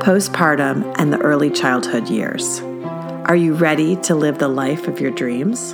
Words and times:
postpartum, 0.00 0.94
and 0.98 1.12
the 1.12 1.20
early 1.20 1.50
childhood 1.50 2.08
years. 2.08 2.60
Are 3.26 3.36
you 3.36 3.52
ready 3.52 3.96
to 3.96 4.14
live 4.14 4.38
the 4.38 4.48
life 4.48 4.88
of 4.88 4.98
your 4.98 5.10
dreams? 5.10 5.72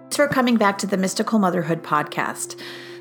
Thanks 0.00 0.16
for 0.16 0.28
coming 0.28 0.56
back 0.56 0.78
to 0.78 0.86
the 0.86 0.96
Mystical 0.96 1.38
Motherhood 1.38 1.82
podcast. 1.82 2.58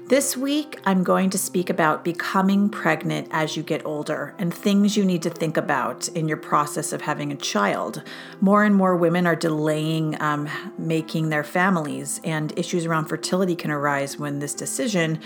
This 0.08 0.36
week, 0.36 0.82
I'm 0.84 1.02
going 1.02 1.30
to 1.30 1.38
speak 1.38 1.70
about 1.70 2.04
becoming 2.04 2.68
pregnant 2.68 3.30
as 3.32 3.56
you 3.56 3.64
get 3.64 3.86
older 3.86 4.36
and 4.38 4.54
things 4.54 4.98
you 4.98 5.06
need 5.06 5.22
to 5.22 5.30
think 5.30 5.56
about 5.56 6.10
in 6.10 6.28
your 6.28 6.38
process 6.38 6.92
of 6.92 7.02
having 7.02 7.32
a 7.32 7.38
child. 7.38 8.04
More 8.42 8.66
and 8.66 8.76
more 8.76 8.98
women 8.98 9.26
are 9.26 9.36
delaying 9.36 10.22
um, 10.22 10.50
making 10.78 11.30
their 11.30 11.46
families, 11.46 12.20
and 12.26 12.52
issues 12.60 12.86
around 12.86 13.06
fertility 13.06 13.56
can 13.56 13.72
arise 13.72 14.20
when 14.20 14.40
this 14.40 14.54
decision 14.54 15.22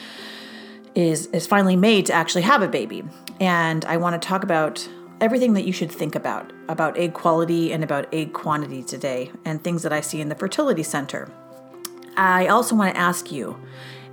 is 0.97 1.27
is 1.27 1.45
finally 1.45 1.75
made 1.75 2.07
to 2.07 2.13
actually 2.13 2.41
have 2.41 2.63
a 2.63 2.67
baby. 2.67 3.03
And 3.39 3.85
I 3.85 3.97
want 3.97 4.19
to 4.19 4.27
talk 4.27 4.43
about 4.43 4.89
everything 5.21 5.53
that 5.53 5.63
you 5.63 5.71
should 5.71 5.91
think 5.91 6.15
about 6.15 6.51
about 6.67 6.97
egg 6.97 7.13
quality 7.13 7.71
and 7.71 7.83
about 7.83 8.11
egg 8.11 8.33
quantity 8.33 8.81
today 8.81 9.31
and 9.45 9.63
things 9.63 9.83
that 9.83 9.93
I 9.93 10.01
see 10.01 10.19
in 10.19 10.29
the 10.29 10.35
fertility 10.35 10.83
center. 10.83 11.31
I 12.17 12.47
also 12.47 12.75
want 12.75 12.95
to 12.95 12.99
ask 12.99 13.31
you 13.31 13.61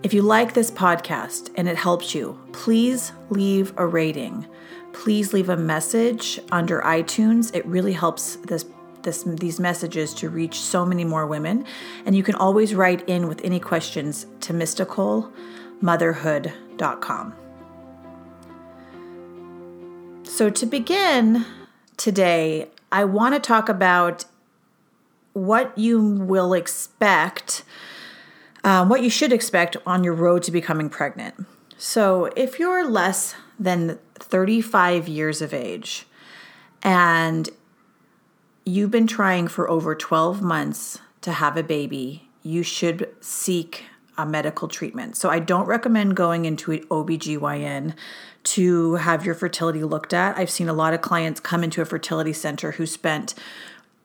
if 0.03 0.13
you 0.13 0.21
like 0.21 0.53
this 0.53 0.71
podcast 0.71 1.51
and 1.57 1.67
it 1.67 1.77
helps 1.77 2.15
you, 2.15 2.39
please 2.53 3.13
leave 3.31 3.73
a 3.79 3.87
rating. 3.87 4.47
Please 4.93 5.33
leave 5.33 5.49
a 5.49 5.57
message 5.57 6.39
under 6.53 6.83
iTunes. 6.83 7.55
It 7.57 7.65
really 7.65 7.95
helps 7.95 8.37
this 8.37 8.67
this, 9.03 9.23
these 9.23 9.61
messages 9.61 10.15
to 10.15 10.31
reach 10.31 10.61
so 10.61 10.87
many 10.87 11.05
more 11.05 11.27
women. 11.27 11.67
And 12.07 12.17
you 12.17 12.23
can 12.23 12.35
always 12.35 12.75
write 12.75 13.07
in 13.07 13.29
with 13.29 13.43
any 13.45 13.61
questions 13.61 14.27
to 14.41 14.53
mysticalmotherhood.com 14.55 15.64
com. 17.01 17.35
So, 20.23 20.49
to 20.49 20.65
begin 20.65 21.45
today, 21.99 22.69
I 22.91 23.05
want 23.05 23.35
to 23.35 23.41
talk 23.41 23.69
about 23.69 24.25
what 25.35 25.77
you 25.77 26.01
will 26.01 26.55
expect, 26.55 27.65
uh, 28.65 28.87
what 28.87 29.03
you 29.03 29.11
should 29.11 29.33
expect 29.33 29.77
on 29.87 30.03
your 30.03 30.15
road 30.15 30.43
to 30.45 30.51
becoming 30.51 30.89
pregnant. 30.89 31.45
So, 31.77 32.31
if 32.35 32.59
you're 32.59 32.89
less 32.89 33.35
than 33.61 33.99
35 34.15 35.07
years 35.07 35.43
of 35.43 35.53
age 35.53 36.07
and 36.83 37.51
you've 38.65 38.91
been 38.91 39.07
trying 39.07 39.49
for 39.49 39.69
over 39.69 39.95
12 39.95 40.41
months 40.41 40.99
to 41.21 41.33
have 41.33 41.59
a 41.59 41.63
baby, 41.63 42.31
you 42.43 42.63
should 42.63 43.15
seek 43.21 43.85
a 44.17 44.27
medical 44.27 44.69
treatment. 44.69 45.17
So 45.17 45.29
I 45.31 45.39
don't 45.39 45.67
recommend 45.67 46.17
going 46.17 46.45
into 46.45 46.73
an 46.73 46.81
OBGYN 46.85 47.95
to 48.45 48.95
have 48.97 49.25
your 49.25 49.35
fertility 49.35 49.83
looked 49.83 50.13
at. 50.13 50.37
I've 50.37 50.51
seen 50.51 50.69
a 50.69 50.73
lot 50.73 50.95
of 50.95 51.01
clients 51.01 51.41
come 51.41 51.65
into 51.65 51.81
a 51.81 51.85
fertility 51.85 52.33
center 52.33 52.73
who 52.73 52.87
spent 52.87 53.35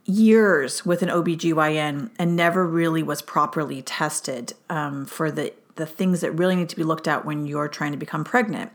years 0.06 0.86
with 0.86 1.02
an 1.02 1.10
OBGYN 1.10 2.10
and 2.18 2.36
never 2.36 2.66
really 2.66 3.04
was 3.04 3.22
properly 3.22 3.82
tested 3.82 4.54
um, 4.70 5.06
for 5.06 5.30
the, 5.30 5.54
the 5.76 5.86
things 5.86 6.22
that 6.22 6.32
really 6.32 6.56
need 6.56 6.70
to 6.70 6.76
be 6.76 6.84
looked 6.84 7.08
at 7.08 7.26
when 7.26 7.46
you're 7.46 7.68
trying 7.68 7.92
to 7.92 7.98
become 7.98 8.24
pregnant. 8.24 8.72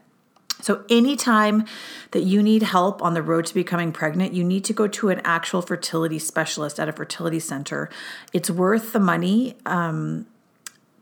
So, 0.61 0.85
anytime 0.89 1.67
that 2.13 2.23
you 2.23 2.43
need 2.43 2.63
help 2.63 3.03
on 3.03 3.13
the 3.13 3.23
road 3.23 3.45
to 3.47 3.55
becoming 3.55 3.93
pregnant, 3.93 4.33
you 4.33 4.45
need 4.45 4.65
to 4.65 4.73
go 4.73 4.87
to 4.87 5.11
an 5.11 5.21
actual 5.25 5.61
fertility 5.61 6.19
specialist 6.19 6.79
at 6.79 6.89
a 6.89 6.93
fertility 6.93 7.41
center. 7.41 7.91
It's 8.33 8.49
worth 8.49 8.93
the 8.93 9.01
money. 9.01 9.57
Um, 9.67 10.27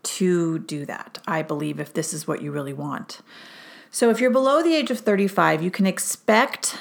to 0.03 0.59
do 0.59 0.85
that, 0.85 1.19
I 1.27 1.41
believe, 1.41 1.79
if 1.79 1.93
this 1.93 2.13
is 2.13 2.27
what 2.27 2.41
you 2.41 2.51
really 2.51 2.73
want. 2.73 3.21
So, 3.91 4.09
if 4.09 4.19
you're 4.19 4.31
below 4.31 4.61
the 4.61 4.75
age 4.75 4.91
of 4.91 4.99
35, 4.99 5.61
you 5.61 5.71
can 5.71 5.85
expect 5.85 6.77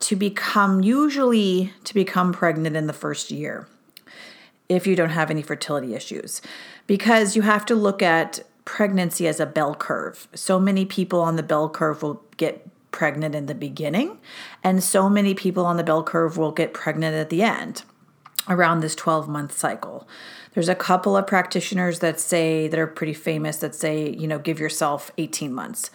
to 0.00 0.16
become, 0.16 0.82
usually, 0.82 1.72
to 1.84 1.94
become 1.94 2.32
pregnant 2.32 2.76
in 2.76 2.86
the 2.86 2.92
first 2.92 3.30
year 3.30 3.68
if 4.68 4.86
you 4.86 4.94
don't 4.94 5.10
have 5.10 5.30
any 5.30 5.40
fertility 5.42 5.94
issues, 5.94 6.42
because 6.86 7.34
you 7.34 7.42
have 7.42 7.64
to 7.66 7.74
look 7.74 8.02
at 8.02 8.40
pregnancy 8.64 9.26
as 9.26 9.40
a 9.40 9.46
bell 9.46 9.74
curve. 9.74 10.28
So 10.34 10.60
many 10.60 10.84
people 10.84 11.22
on 11.22 11.36
the 11.36 11.42
bell 11.42 11.70
curve 11.70 12.02
will 12.02 12.22
get 12.36 12.68
pregnant 12.90 13.34
in 13.34 13.46
the 13.46 13.54
beginning, 13.54 14.18
and 14.62 14.82
so 14.82 15.08
many 15.08 15.34
people 15.34 15.64
on 15.64 15.78
the 15.78 15.84
bell 15.84 16.02
curve 16.02 16.36
will 16.36 16.52
get 16.52 16.74
pregnant 16.74 17.14
at 17.14 17.30
the 17.30 17.42
end 17.42 17.82
around 18.48 18.80
this 18.80 18.94
12 18.94 19.28
month 19.28 19.56
cycle. 19.56 20.08
There's 20.54 20.68
a 20.68 20.74
couple 20.74 21.16
of 21.16 21.26
practitioners 21.26 22.00
that 22.00 22.18
say 22.18 22.68
that 22.68 22.78
are 22.80 22.86
pretty 22.86 23.14
famous 23.14 23.58
that 23.58 23.74
say, 23.74 24.10
you 24.10 24.26
know, 24.26 24.38
give 24.38 24.58
yourself 24.58 25.10
18 25.18 25.52
months. 25.52 25.90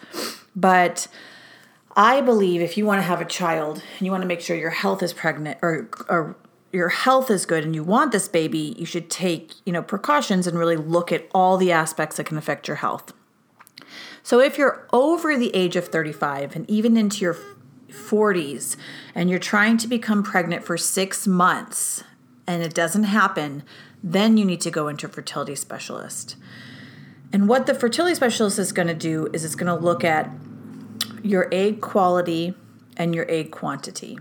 But 0.56 1.08
I 1.96 2.20
believe 2.20 2.60
if 2.60 2.76
you 2.76 2.86
want 2.86 2.98
to 2.98 3.02
have 3.02 3.20
a 3.20 3.24
child 3.26 3.82
and 3.98 4.06
you 4.06 4.10
want 4.10 4.22
to 4.22 4.28
make 4.28 4.40
sure 4.40 4.56
your 4.56 4.70
health 4.70 5.02
is 5.02 5.12
pregnant 5.12 5.58
or, 5.62 5.88
or 6.08 6.36
your 6.72 6.88
health 6.88 7.30
is 7.30 7.46
good 7.46 7.64
and 7.64 7.74
you 7.74 7.84
want 7.84 8.12
this 8.12 8.26
baby, 8.26 8.74
you 8.78 8.86
should 8.86 9.10
take, 9.10 9.52
you 9.64 9.72
know, 9.72 9.82
precautions 9.82 10.46
and 10.46 10.58
really 10.58 10.76
look 10.76 11.12
at 11.12 11.28
all 11.32 11.56
the 11.56 11.70
aspects 11.70 12.16
that 12.16 12.26
can 12.26 12.36
affect 12.36 12.66
your 12.66 12.78
health. 12.78 13.12
So 14.22 14.40
if 14.40 14.56
you're 14.56 14.88
over 14.92 15.36
the 15.36 15.54
age 15.54 15.76
of 15.76 15.88
35 15.88 16.56
and 16.56 16.68
even 16.68 16.96
into 16.96 17.18
your 17.18 17.36
40s 17.90 18.76
and 19.14 19.30
you're 19.30 19.38
trying 19.38 19.76
to 19.76 19.86
become 19.86 20.22
pregnant 20.22 20.64
for 20.64 20.76
6 20.76 21.26
months 21.26 22.02
and 22.46 22.62
it 22.62 22.74
doesn't 22.74 23.04
happen, 23.04 23.62
then 24.02 24.36
you 24.36 24.44
need 24.44 24.60
to 24.62 24.70
go 24.70 24.88
into 24.88 25.06
a 25.06 25.08
fertility 25.08 25.54
specialist. 25.54 26.36
And 27.32 27.48
what 27.48 27.66
the 27.66 27.74
fertility 27.74 28.14
specialist 28.14 28.58
is 28.58 28.72
going 28.72 28.88
to 28.88 28.94
do 28.94 29.28
is 29.32 29.44
it's 29.44 29.54
going 29.54 29.74
to 29.76 29.84
look 29.84 30.04
at 30.04 30.30
your 31.22 31.48
egg 31.50 31.80
quality 31.80 32.54
and 32.96 33.14
your 33.14 33.26
egg 33.28 33.50
quantity. 33.50 34.18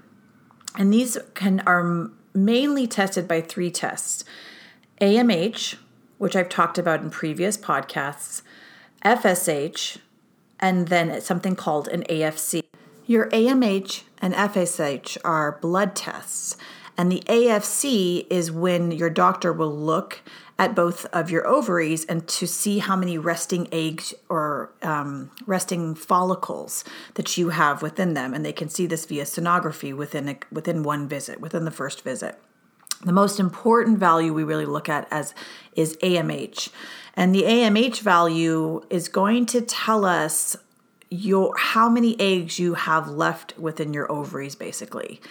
And 0.77 0.91
these 0.91 1.17
can 1.35 1.61
are 1.67 2.09
mainly 2.33 2.87
tested 2.87 3.27
by 3.27 3.41
three 3.41 3.69
tests. 3.69 4.23
AMH, 5.01 5.75
which 6.17 6.35
I've 6.35 6.49
talked 6.49 6.77
about 6.77 7.01
in 7.01 7.09
previous 7.09 7.57
podcasts, 7.57 8.41
FSH, 9.03 9.97
and 10.59 10.87
then 10.87 11.19
something 11.21 11.55
called 11.55 11.87
an 11.89 12.03
AFC. 12.09 12.63
Your 13.05 13.29
AMH 13.31 14.03
and 14.21 14.33
FSH 14.33 15.17
are 15.25 15.59
blood 15.61 15.95
tests, 15.95 16.55
and 16.97 17.11
the 17.11 17.23
AFC 17.25 18.27
is 18.29 18.51
when 18.51 18.91
your 18.91 19.09
doctor 19.09 19.51
will 19.51 19.75
look 19.75 20.21
at 20.59 20.75
both 20.75 21.05
of 21.07 21.31
your 21.31 21.47
ovaries 21.47 22.05
and 22.05 22.27
to 22.27 22.45
see 22.45 22.77
how 22.79 22.95
many 22.95 23.17
resting 23.17 23.67
eggs 23.71 24.13
or 24.29 24.71
um, 24.83 25.31
resting 25.47 25.95
follicles 25.95 26.83
that 27.15 27.37
you 27.37 27.49
have 27.49 27.81
within 27.81 28.13
them. 28.13 28.33
And 28.33 28.45
they 28.45 28.53
can 28.53 28.69
see 28.69 28.85
this 28.85 29.05
via 29.05 29.23
sonography 29.23 29.95
within 29.95 30.29
a, 30.29 30.37
within 30.51 30.83
one 30.83 31.07
visit, 31.07 31.41
within 31.41 31.65
the 31.65 31.71
first 31.71 32.03
visit. 32.03 32.39
The 33.03 33.11
most 33.11 33.39
important 33.39 33.97
value 33.97 34.31
we 34.31 34.43
really 34.43 34.65
look 34.65 34.87
at 34.87 35.07
as 35.11 35.33
is 35.75 35.97
AMH. 35.97 36.69
And 37.15 37.33
the 37.33 37.43
AMH 37.43 37.99
value 37.99 38.85
is 38.89 39.09
going 39.09 39.47
to 39.47 39.61
tell 39.61 40.05
us 40.05 40.55
your 41.09 41.55
how 41.57 41.89
many 41.89 42.19
eggs 42.19 42.57
you 42.57 42.73
have 42.73 43.07
left 43.07 43.57
within 43.57 43.93
your 43.93 44.11
ovaries 44.11 44.55
basically 44.55 45.21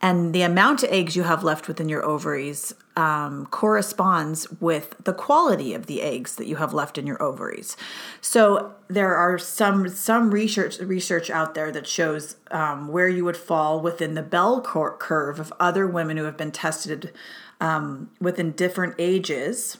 and 0.00 0.34
the 0.34 0.42
amount 0.42 0.82
of 0.82 0.90
eggs 0.90 1.16
you 1.16 1.24
have 1.24 1.42
left 1.42 1.66
within 1.66 1.88
your 1.88 2.04
ovaries 2.04 2.72
um, 2.96 3.46
corresponds 3.46 4.50
with 4.60 4.94
the 5.02 5.12
quality 5.12 5.74
of 5.74 5.86
the 5.86 6.02
eggs 6.02 6.36
that 6.36 6.46
you 6.46 6.56
have 6.56 6.72
left 6.72 6.98
in 6.98 7.06
your 7.06 7.20
ovaries. 7.22 7.76
So 8.20 8.74
there 8.88 9.14
are 9.14 9.38
some 9.38 9.88
some 9.88 10.30
research 10.30 10.78
research 10.78 11.30
out 11.30 11.54
there 11.54 11.72
that 11.72 11.86
shows 11.86 12.36
um, 12.50 12.88
where 12.88 13.08
you 13.08 13.24
would 13.24 13.36
fall 13.36 13.80
within 13.80 14.14
the 14.14 14.22
bell 14.22 14.60
curve 14.60 15.40
of 15.40 15.52
other 15.58 15.86
women 15.86 16.16
who 16.16 16.24
have 16.24 16.36
been 16.36 16.52
tested 16.52 17.12
um, 17.60 18.10
within 18.20 18.52
different 18.52 18.94
ages 18.98 19.78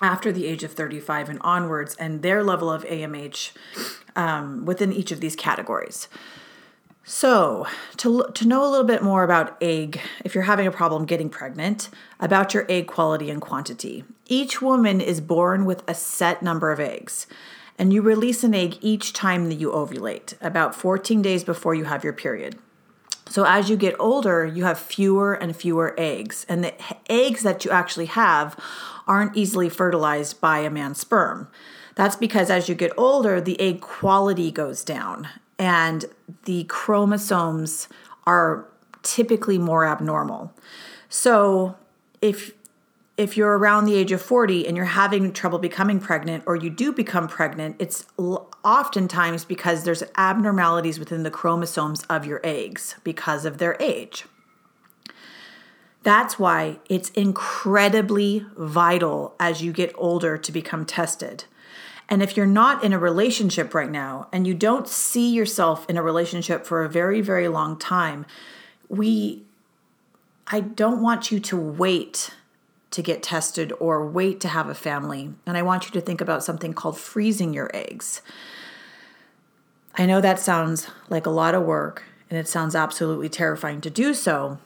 after 0.00 0.32
the 0.32 0.46
age 0.46 0.64
of 0.64 0.72
35 0.72 1.28
and 1.28 1.38
onwards, 1.42 1.94
and 1.96 2.22
their 2.22 2.42
level 2.42 2.70
of 2.70 2.84
AMH 2.84 3.52
um, 4.16 4.64
within 4.64 4.92
each 4.92 5.12
of 5.12 5.20
these 5.20 5.36
categories. 5.36 6.08
So, 7.06 7.66
to, 7.98 8.30
to 8.32 8.48
know 8.48 8.64
a 8.66 8.70
little 8.70 8.86
bit 8.86 9.02
more 9.02 9.24
about 9.24 9.58
egg, 9.60 10.00
if 10.24 10.34
you're 10.34 10.44
having 10.44 10.66
a 10.66 10.72
problem 10.72 11.04
getting 11.04 11.28
pregnant, 11.28 11.90
about 12.18 12.54
your 12.54 12.64
egg 12.70 12.86
quality 12.86 13.28
and 13.28 13.42
quantity. 13.42 14.04
Each 14.26 14.62
woman 14.62 15.02
is 15.02 15.20
born 15.20 15.66
with 15.66 15.82
a 15.86 15.94
set 15.94 16.42
number 16.42 16.72
of 16.72 16.80
eggs. 16.80 17.26
and 17.76 17.92
you 17.92 18.00
release 18.00 18.44
an 18.44 18.54
egg 18.54 18.78
each 18.80 19.12
time 19.12 19.48
that 19.48 19.56
you 19.56 19.70
ovulate, 19.72 20.34
about 20.40 20.76
14 20.76 21.20
days 21.20 21.42
before 21.42 21.74
you 21.74 21.84
have 21.84 22.04
your 22.04 22.12
period. 22.12 22.56
So 23.28 23.44
as 23.44 23.68
you 23.68 23.76
get 23.76 23.96
older, 23.98 24.46
you 24.46 24.62
have 24.62 24.78
fewer 24.78 25.34
and 25.34 25.56
fewer 25.56 25.92
eggs, 25.98 26.46
and 26.48 26.62
the 26.62 26.74
eggs 27.10 27.42
that 27.42 27.64
you 27.64 27.72
actually 27.72 28.06
have 28.06 28.56
aren't 29.08 29.36
easily 29.36 29.68
fertilized 29.68 30.40
by 30.40 30.60
a 30.60 30.70
man's 30.70 31.00
sperm. 31.00 31.48
That's 31.96 32.16
because 32.16 32.48
as 32.48 32.68
you 32.68 32.76
get 32.76 32.92
older, 32.96 33.40
the 33.40 33.60
egg 33.60 33.80
quality 33.80 34.52
goes 34.52 34.84
down 34.84 35.28
and 35.64 36.04
the 36.44 36.64
chromosomes 36.64 37.88
are 38.26 38.68
typically 39.02 39.56
more 39.56 39.86
abnormal. 39.86 40.52
So 41.08 41.76
if 42.20 42.52
if 43.16 43.36
you're 43.36 43.56
around 43.56 43.86
the 43.86 43.94
age 43.94 44.10
of 44.12 44.20
40 44.20 44.66
and 44.66 44.76
you're 44.76 44.86
having 44.86 45.32
trouble 45.32 45.60
becoming 45.60 46.00
pregnant 46.00 46.42
or 46.46 46.56
you 46.56 46.68
do 46.68 46.92
become 46.92 47.28
pregnant, 47.28 47.76
it's 47.78 48.04
oftentimes 48.18 49.44
because 49.44 49.84
there's 49.84 50.02
abnormalities 50.16 50.98
within 50.98 51.22
the 51.22 51.30
chromosomes 51.30 52.02
of 52.10 52.26
your 52.26 52.40
eggs 52.42 52.96
because 53.04 53.44
of 53.44 53.58
their 53.58 53.76
age. 53.80 54.24
That's 56.02 56.40
why 56.40 56.80
it's 56.90 57.10
incredibly 57.10 58.44
vital 58.56 59.36
as 59.38 59.62
you 59.62 59.72
get 59.72 59.92
older 59.94 60.36
to 60.36 60.52
become 60.52 60.84
tested. 60.84 61.44
And 62.08 62.22
if 62.22 62.36
you're 62.36 62.46
not 62.46 62.84
in 62.84 62.92
a 62.92 62.98
relationship 62.98 63.74
right 63.74 63.90
now 63.90 64.28
and 64.32 64.46
you 64.46 64.54
don't 64.54 64.86
see 64.86 65.32
yourself 65.32 65.88
in 65.88 65.96
a 65.96 66.02
relationship 66.02 66.66
for 66.66 66.84
a 66.84 66.88
very, 66.88 67.20
very 67.20 67.48
long 67.48 67.78
time, 67.78 68.26
we, 68.88 69.42
I 70.46 70.60
don't 70.60 71.00
want 71.00 71.32
you 71.32 71.40
to 71.40 71.56
wait 71.56 72.30
to 72.90 73.02
get 73.02 73.22
tested 73.22 73.72
or 73.80 74.06
wait 74.06 74.38
to 74.40 74.48
have 74.48 74.68
a 74.68 74.74
family. 74.74 75.32
And 75.46 75.56
I 75.56 75.62
want 75.62 75.86
you 75.86 75.90
to 75.92 76.00
think 76.00 76.20
about 76.20 76.44
something 76.44 76.74
called 76.74 76.98
freezing 76.98 77.54
your 77.54 77.70
eggs. 77.74 78.22
I 79.96 80.06
know 80.06 80.20
that 80.20 80.38
sounds 80.38 80.88
like 81.08 81.26
a 81.26 81.30
lot 81.30 81.54
of 81.54 81.64
work 81.64 82.04
and 82.30 82.38
it 82.38 82.48
sounds 82.48 82.74
absolutely 82.74 83.28
terrifying 83.28 83.80
to 83.80 83.90
do 83.90 84.12
so. 84.12 84.58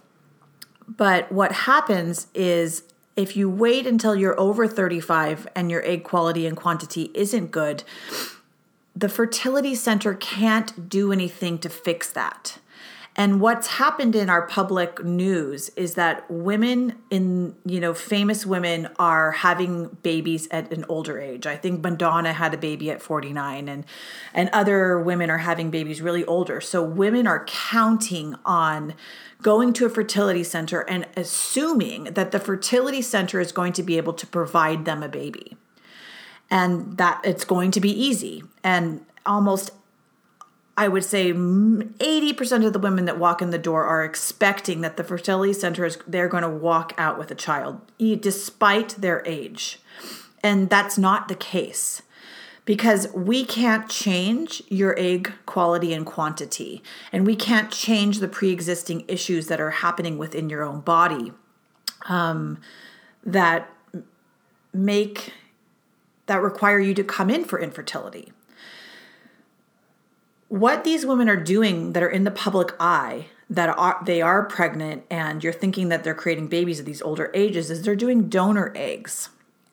But 0.87 1.31
what 1.31 1.53
happens 1.53 2.29
is 2.35 2.83
if 3.19 3.37
you 3.37 3.51
wait 3.51 3.85
until 3.85 4.15
you're 4.15 4.39
over 4.39 4.69
35 4.69 5.49
and 5.57 5.73
your 5.73 5.85
egg 5.85 6.05
quality 6.05 6.47
and 6.47 6.57
quantity 6.57 7.11
isn't 7.15 7.51
good, 7.51 7.83
the 8.95 9.09
fertility 9.09 9.75
center 9.75 10.15
can't 10.15 10.89
do 10.89 11.13
anything 11.13 11.59
to 11.59 11.69
fix 11.69 12.13
that. 12.13 12.59
And 13.19 13.41
what's 13.41 13.67
happened 13.67 14.15
in 14.15 14.31
our 14.31 14.47
public 14.47 15.05
news 15.05 15.71
is 15.71 15.95
that 15.95 16.25
women 16.31 16.95
in, 17.11 17.57
you 17.67 17.81
know, 17.81 17.93
famous 17.93 18.47
women 18.47 18.89
are 18.97 19.33
having 19.33 19.89
babies 20.05 20.47
at 20.53 20.73
an 20.73 20.85
older 20.89 21.19
age. 21.19 21.45
I 21.45 21.57
think 21.57 21.83
Madonna 21.83 22.33
had 22.33 22.55
a 22.55 22.57
baby 22.57 22.93
at 22.93 23.03
49 23.03 23.69
and 23.69 23.85
and 24.33 24.49
other 24.53 25.01
women 25.01 25.31
are 25.31 25.39
having 25.39 25.69
babies 25.69 26.01
really 26.01 26.25
older. 26.27 26.61
So 26.61 26.81
women 26.81 27.27
are 27.27 27.45
counting 27.47 28.37
on 28.45 28.95
going 29.43 29.73
to 29.73 29.87
a 29.87 29.91
fertility 29.91 30.45
center 30.45 30.83
and 30.83 31.05
assuming 31.17 32.05
that 32.05 32.31
the 32.31 32.39
fertility 32.39 33.03
center 33.03 33.41
is 33.41 33.51
going 33.51 33.73
to 33.73 33.83
be 33.83 33.97
able 33.97 34.13
to 34.13 34.29
provide 34.29 34.85
them 34.85 35.03
a 35.03 35.09
baby. 35.09 35.57
And 36.53 36.97
that 36.99 37.21
it's 37.25 37.45
going 37.45 37.73
to 37.73 37.81
be 37.81 37.91
easy. 37.91 38.45
And 38.63 39.05
almost 39.27 39.73
I 40.79 40.87
would 40.87 41.05
say 41.05 41.33
80% 41.33 42.65
of 42.65 42.73
the 42.73 42.79
women 42.79 43.07
that 43.07 43.19
walk 43.19 43.43
in 43.43 43.51
the 43.51 43.59
door 43.59 43.83
are 43.83 44.05
expecting 44.05 44.81
that 44.83 44.97
the 44.97 45.03
fertility 45.03 45.53
center 45.53 45.85
is 45.85 45.99
they're 46.07 46.29
going 46.29 46.45
to 46.45 46.49
walk 46.49 46.95
out 46.97 47.19
with 47.19 47.33
a 47.33 47.35
child 47.35 47.81
despite 47.99 48.91
their 48.91 49.27
age. 49.27 49.81
And 50.41 50.71
that's 50.71 50.97
not 50.97 51.27
the 51.27 51.35
case 51.35 52.03
because 52.65 53.09
we 53.13 53.45
can't 53.45 53.89
change 53.89 54.63
your 54.69 54.95
egg 54.97 55.33
quality 55.47 55.93
and 55.93 56.07
quantity 56.07 56.81
and 57.11 57.27
we 57.27 57.35
can't 57.35 57.73
change 57.73 58.21
the 58.21 58.29
pre-existing 58.29 59.05
issues 59.09 59.49
that 59.49 59.61
are 59.61 59.71
happening 59.71 60.17
within 60.17 60.49
your 60.49 60.63
own 60.63 60.79
body 60.81 61.33
um, 62.09 62.61
that 63.25 63.69
make 64.73 65.33
that 66.27 66.41
require 66.41 66.79
you 66.79 66.95
to 66.95 67.03
come 67.03 67.31
in 67.31 67.45
for 67.45 67.59
infertility 67.59 68.33
what 70.49 70.85
these 70.85 71.05
women 71.05 71.29
are 71.29 71.37
doing 71.37 71.93
that 71.93 72.03
are 72.03 72.09
in 72.09 72.25
the 72.25 72.31
public 72.31 72.73
eye 72.81 73.27
that 73.51 73.69
are 73.79 74.01
they 74.05 74.21
are 74.21 74.45
pregnant 74.45 75.05
and 75.11 75.43
you're 75.43 75.53
thinking 75.53 75.89
that 75.89 76.05
they're 76.05 76.15
creating 76.15 76.49
babies 76.49 76.81
at 76.81 76.87
these 76.87 77.01
older 77.03 77.31
ages 77.35 77.71
is 77.71 77.83
they're 77.83 77.97
doing 77.97 78.29
donor 78.29 78.73
eggs. 78.75 79.31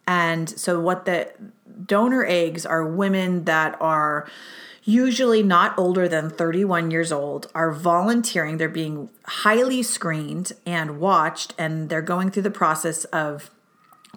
And 0.07 0.49
so 0.49 0.79
what 0.79 1.05
the 1.05 1.31
donor 1.85 2.25
eggs 2.25 2.65
are 2.65 2.85
women 2.85 3.45
that 3.45 3.75
are 3.81 4.27
usually 4.83 5.41
not 5.41 5.77
older 5.77 6.07
than 6.07 6.29
31 6.29 6.91
years 6.91 7.11
old 7.11 7.49
are 7.55 7.71
volunteering 7.71 8.57
they're 8.57 8.69
being 8.69 9.09
highly 9.25 9.81
screened 9.81 10.53
and 10.65 10.99
watched 10.99 11.53
and 11.57 11.89
they're 11.89 12.03
going 12.03 12.29
through 12.29 12.43
the 12.43 12.51
process 12.51 13.03
of 13.05 13.49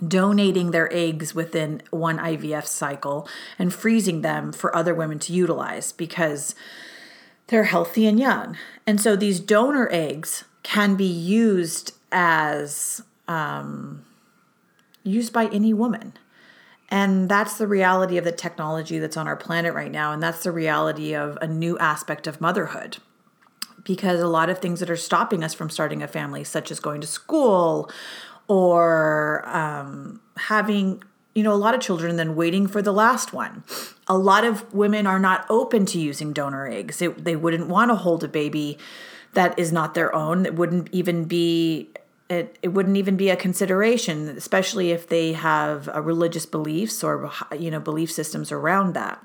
donating 0.06 0.70
their 0.70 0.92
eggs 0.92 1.34
within 1.34 1.82
one 1.90 2.18
IVF 2.18 2.66
cycle 2.66 3.28
and 3.58 3.72
freezing 3.74 4.22
them 4.22 4.52
for 4.52 4.74
other 4.74 4.94
women 4.94 5.18
to 5.20 5.32
utilize 5.32 5.92
because 5.92 6.54
they're 7.48 7.64
healthy 7.64 8.06
and 8.06 8.20
young. 8.20 8.56
And 8.86 9.00
so 9.00 9.16
these 9.16 9.40
donor 9.40 9.88
eggs 9.90 10.44
can 10.62 10.96
be 10.96 11.04
used 11.04 11.94
as 12.12 13.02
um, 13.26 14.04
used 15.02 15.32
by 15.32 15.46
any 15.46 15.72
woman. 15.72 16.14
And 16.90 17.28
that's 17.28 17.58
the 17.58 17.66
reality 17.66 18.16
of 18.16 18.24
the 18.24 18.32
technology 18.32 18.98
that's 18.98 19.16
on 19.16 19.28
our 19.28 19.36
planet 19.36 19.74
right 19.74 19.90
now. 19.90 20.12
And 20.12 20.22
that's 20.22 20.42
the 20.42 20.52
reality 20.52 21.14
of 21.14 21.36
a 21.42 21.46
new 21.46 21.78
aspect 21.78 22.26
of 22.26 22.40
motherhood. 22.40 22.98
Because 23.84 24.20
a 24.20 24.26
lot 24.26 24.50
of 24.50 24.58
things 24.58 24.80
that 24.80 24.90
are 24.90 24.96
stopping 24.96 25.44
us 25.44 25.54
from 25.54 25.70
starting 25.70 26.02
a 26.02 26.08
family, 26.08 26.44
such 26.44 26.70
as 26.70 26.80
going 26.80 27.00
to 27.00 27.06
school 27.06 27.90
or 28.48 29.46
um, 29.46 30.20
having 30.36 31.02
you 31.34 31.42
know 31.42 31.52
a 31.52 31.56
lot 31.56 31.74
of 31.74 31.80
children 31.80 32.16
then 32.16 32.34
waiting 32.34 32.66
for 32.66 32.82
the 32.82 32.92
last 32.92 33.32
one. 33.32 33.62
A 34.08 34.18
lot 34.18 34.44
of 34.44 34.72
women 34.74 35.06
are 35.06 35.18
not 35.18 35.46
open 35.48 35.86
to 35.86 36.00
using 36.00 36.32
donor 36.32 36.66
eggs. 36.66 37.00
It, 37.00 37.24
they 37.24 37.36
wouldn't 37.36 37.68
want 37.68 37.90
to 37.90 37.94
hold 37.94 38.24
a 38.24 38.28
baby 38.28 38.78
that 39.34 39.56
is 39.58 39.70
not 39.70 39.94
their 39.94 40.14
own. 40.14 40.42
That 40.42 40.54
wouldn't 40.54 40.88
even 40.90 41.24
be 41.24 41.90
it, 42.28 42.58
it 42.62 42.68
wouldn't 42.68 42.96
even 42.96 43.16
be 43.16 43.30
a 43.30 43.36
consideration 43.36 44.28
especially 44.28 44.90
if 44.90 45.08
they 45.08 45.32
have 45.32 45.86
religious 45.86 46.44
beliefs 46.44 47.02
or 47.02 47.30
you 47.58 47.70
know 47.70 47.80
belief 47.80 48.12
systems 48.12 48.52
around 48.52 48.94
that 48.94 49.24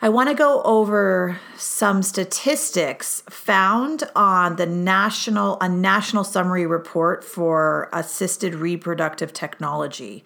I 0.00 0.08
want 0.10 0.28
to 0.28 0.34
go 0.34 0.62
over 0.62 1.40
some 1.56 2.04
statistics 2.04 3.24
found 3.28 4.04
on 4.14 4.54
the 4.54 4.66
national 4.66 5.58
a 5.60 5.68
national 5.68 6.22
summary 6.22 6.66
report 6.66 7.24
for 7.24 7.88
assisted 7.92 8.54
reproductive 8.54 9.32
technology. 9.32 10.22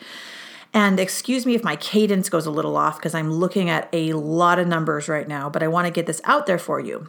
And 0.75 1.01
excuse 1.01 1.47
me 1.47 1.55
if 1.55 1.65
my 1.65 1.77
cadence 1.77 2.29
goes 2.29 2.45
a 2.45 2.51
little 2.51 2.77
off 2.77 2.99
because 2.99 3.15
I'm 3.15 3.33
looking 3.33 3.71
at 3.71 3.89
a 3.95 4.13
lot 4.13 4.59
of 4.59 4.67
numbers 4.67 5.09
right 5.09 5.27
now, 5.27 5.49
but 5.49 5.63
I 5.63 5.69
want 5.69 5.87
to 5.87 5.91
get 5.91 6.07
this 6.07 6.21
out 6.25 6.47
there 6.47 6.59
for 6.59 6.79
you. 6.79 7.09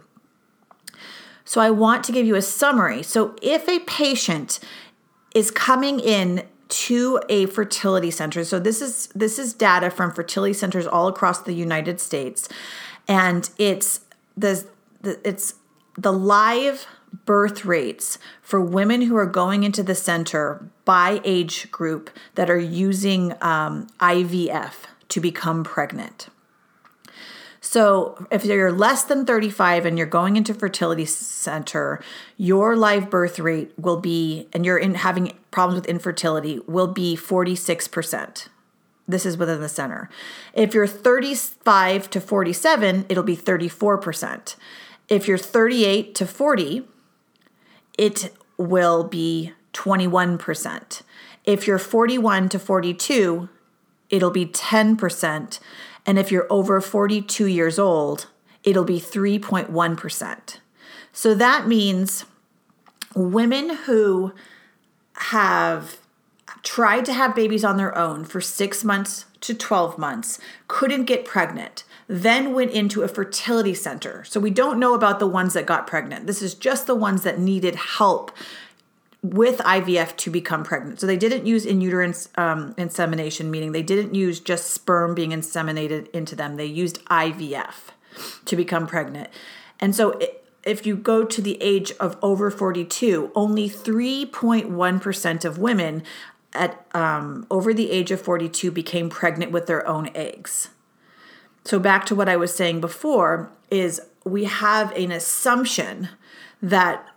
So 1.44 1.60
I 1.60 1.70
want 1.70 2.04
to 2.04 2.12
give 2.12 2.26
you 2.26 2.34
a 2.34 2.42
summary. 2.42 3.02
So 3.02 3.36
if 3.42 3.68
a 3.68 3.80
patient 3.80 4.58
is 5.34 5.50
coming 5.50 6.00
in 6.00 6.44
to 6.74 7.20
a 7.28 7.46
fertility 7.46 8.10
center. 8.10 8.44
So 8.44 8.58
this 8.58 8.82
is 8.82 9.06
this 9.14 9.38
is 9.38 9.54
data 9.54 9.90
from 9.90 10.12
fertility 10.12 10.52
centers 10.52 10.86
all 10.86 11.06
across 11.06 11.40
the 11.40 11.52
United 11.52 12.00
States, 12.00 12.48
and 13.06 13.48
it's 13.58 14.00
the, 14.36 14.66
the 15.00 15.20
it's 15.26 15.54
the 15.96 16.12
live 16.12 16.86
birth 17.24 17.64
rates 17.64 18.18
for 18.42 18.60
women 18.60 19.02
who 19.02 19.14
are 19.16 19.26
going 19.26 19.62
into 19.62 19.84
the 19.84 19.94
center 19.94 20.68
by 20.84 21.20
age 21.24 21.70
group 21.70 22.10
that 22.34 22.50
are 22.50 22.58
using 22.58 23.34
um, 23.40 23.86
IVF 24.00 24.72
to 25.10 25.20
become 25.20 25.62
pregnant. 25.62 26.28
So, 27.66 28.26
if 28.30 28.44
you're 28.44 28.70
less 28.70 29.04
than 29.04 29.24
35 29.24 29.86
and 29.86 29.96
you're 29.96 30.06
going 30.06 30.36
into 30.36 30.52
fertility 30.52 31.06
center, 31.06 31.98
your 32.36 32.76
live 32.76 33.08
birth 33.08 33.38
rate 33.38 33.72
will 33.78 33.98
be, 33.98 34.48
and 34.52 34.66
you're 34.66 34.76
in 34.76 34.96
having 34.96 35.32
problems 35.50 35.80
with 35.80 35.88
infertility, 35.88 36.60
will 36.66 36.88
be 36.88 37.16
46%. 37.16 38.48
This 39.08 39.24
is 39.24 39.38
within 39.38 39.62
the 39.62 39.70
center. 39.70 40.10
If 40.52 40.74
you're 40.74 40.86
35 40.86 42.10
to 42.10 42.20
47, 42.20 43.06
it'll 43.08 43.24
be 43.24 43.34
34%. 43.36 44.56
If 45.08 45.26
you're 45.26 45.38
38 45.38 46.14
to 46.16 46.26
40, 46.26 46.86
it 47.96 48.30
will 48.58 49.04
be 49.04 49.54
21%. 49.72 51.00
If 51.44 51.66
you're 51.66 51.78
41 51.78 52.50
to 52.50 52.58
42, 52.58 53.48
it'll 54.10 54.30
be 54.30 54.44
10%. 54.44 55.60
And 56.06 56.18
if 56.18 56.30
you're 56.30 56.46
over 56.50 56.80
42 56.80 57.46
years 57.46 57.78
old, 57.78 58.26
it'll 58.62 58.84
be 58.84 59.00
3.1%. 59.00 60.58
So 61.12 61.34
that 61.34 61.66
means 61.66 62.24
women 63.14 63.70
who 63.70 64.32
have 65.14 65.98
tried 66.62 67.04
to 67.04 67.12
have 67.12 67.34
babies 67.34 67.64
on 67.64 67.76
their 67.76 67.96
own 67.96 68.24
for 68.24 68.40
six 68.40 68.82
months 68.82 69.26
to 69.40 69.54
12 69.54 69.98
months, 69.98 70.38
couldn't 70.68 71.04
get 71.04 71.24
pregnant, 71.26 71.84
then 72.08 72.54
went 72.54 72.70
into 72.70 73.02
a 73.02 73.08
fertility 73.08 73.74
center. 73.74 74.24
So 74.24 74.40
we 74.40 74.50
don't 74.50 74.78
know 74.78 74.94
about 74.94 75.20
the 75.20 75.26
ones 75.26 75.52
that 75.52 75.66
got 75.66 75.86
pregnant. 75.86 76.26
This 76.26 76.40
is 76.42 76.54
just 76.54 76.86
the 76.86 76.94
ones 76.94 77.22
that 77.22 77.38
needed 77.38 77.74
help 77.74 78.32
with 79.24 79.56
IVF 79.60 80.14
to 80.18 80.30
become 80.30 80.62
pregnant. 80.64 81.00
So 81.00 81.06
they 81.06 81.16
didn't 81.16 81.46
use 81.46 81.64
intrauterine 81.64 82.28
um, 82.38 82.74
insemination, 82.76 83.50
meaning 83.50 83.72
they 83.72 83.82
didn't 83.82 84.14
use 84.14 84.38
just 84.38 84.70
sperm 84.70 85.14
being 85.14 85.30
inseminated 85.30 86.10
into 86.10 86.36
them. 86.36 86.56
They 86.56 86.66
used 86.66 87.02
IVF 87.06 87.74
to 88.44 88.54
become 88.54 88.86
pregnant. 88.86 89.30
And 89.80 89.96
so 89.96 90.20
if 90.62 90.84
you 90.84 90.94
go 90.94 91.24
to 91.24 91.40
the 91.40 91.56
age 91.62 91.92
of 91.92 92.18
over 92.20 92.50
42, 92.50 93.32
only 93.34 93.70
3.1% 93.70 95.44
of 95.46 95.56
women 95.56 96.02
at 96.52 96.86
um, 96.94 97.46
over 97.50 97.72
the 97.72 97.90
age 97.90 98.10
of 98.10 98.20
42 98.20 98.70
became 98.70 99.08
pregnant 99.08 99.52
with 99.52 99.66
their 99.66 99.88
own 99.88 100.10
eggs. 100.14 100.68
So 101.64 101.78
back 101.78 102.04
to 102.06 102.14
what 102.14 102.28
I 102.28 102.36
was 102.36 102.54
saying 102.54 102.82
before 102.82 103.50
is 103.70 104.02
we 104.22 104.44
have 104.44 104.92
an 104.92 105.10
assumption 105.10 106.10
that 106.62 107.08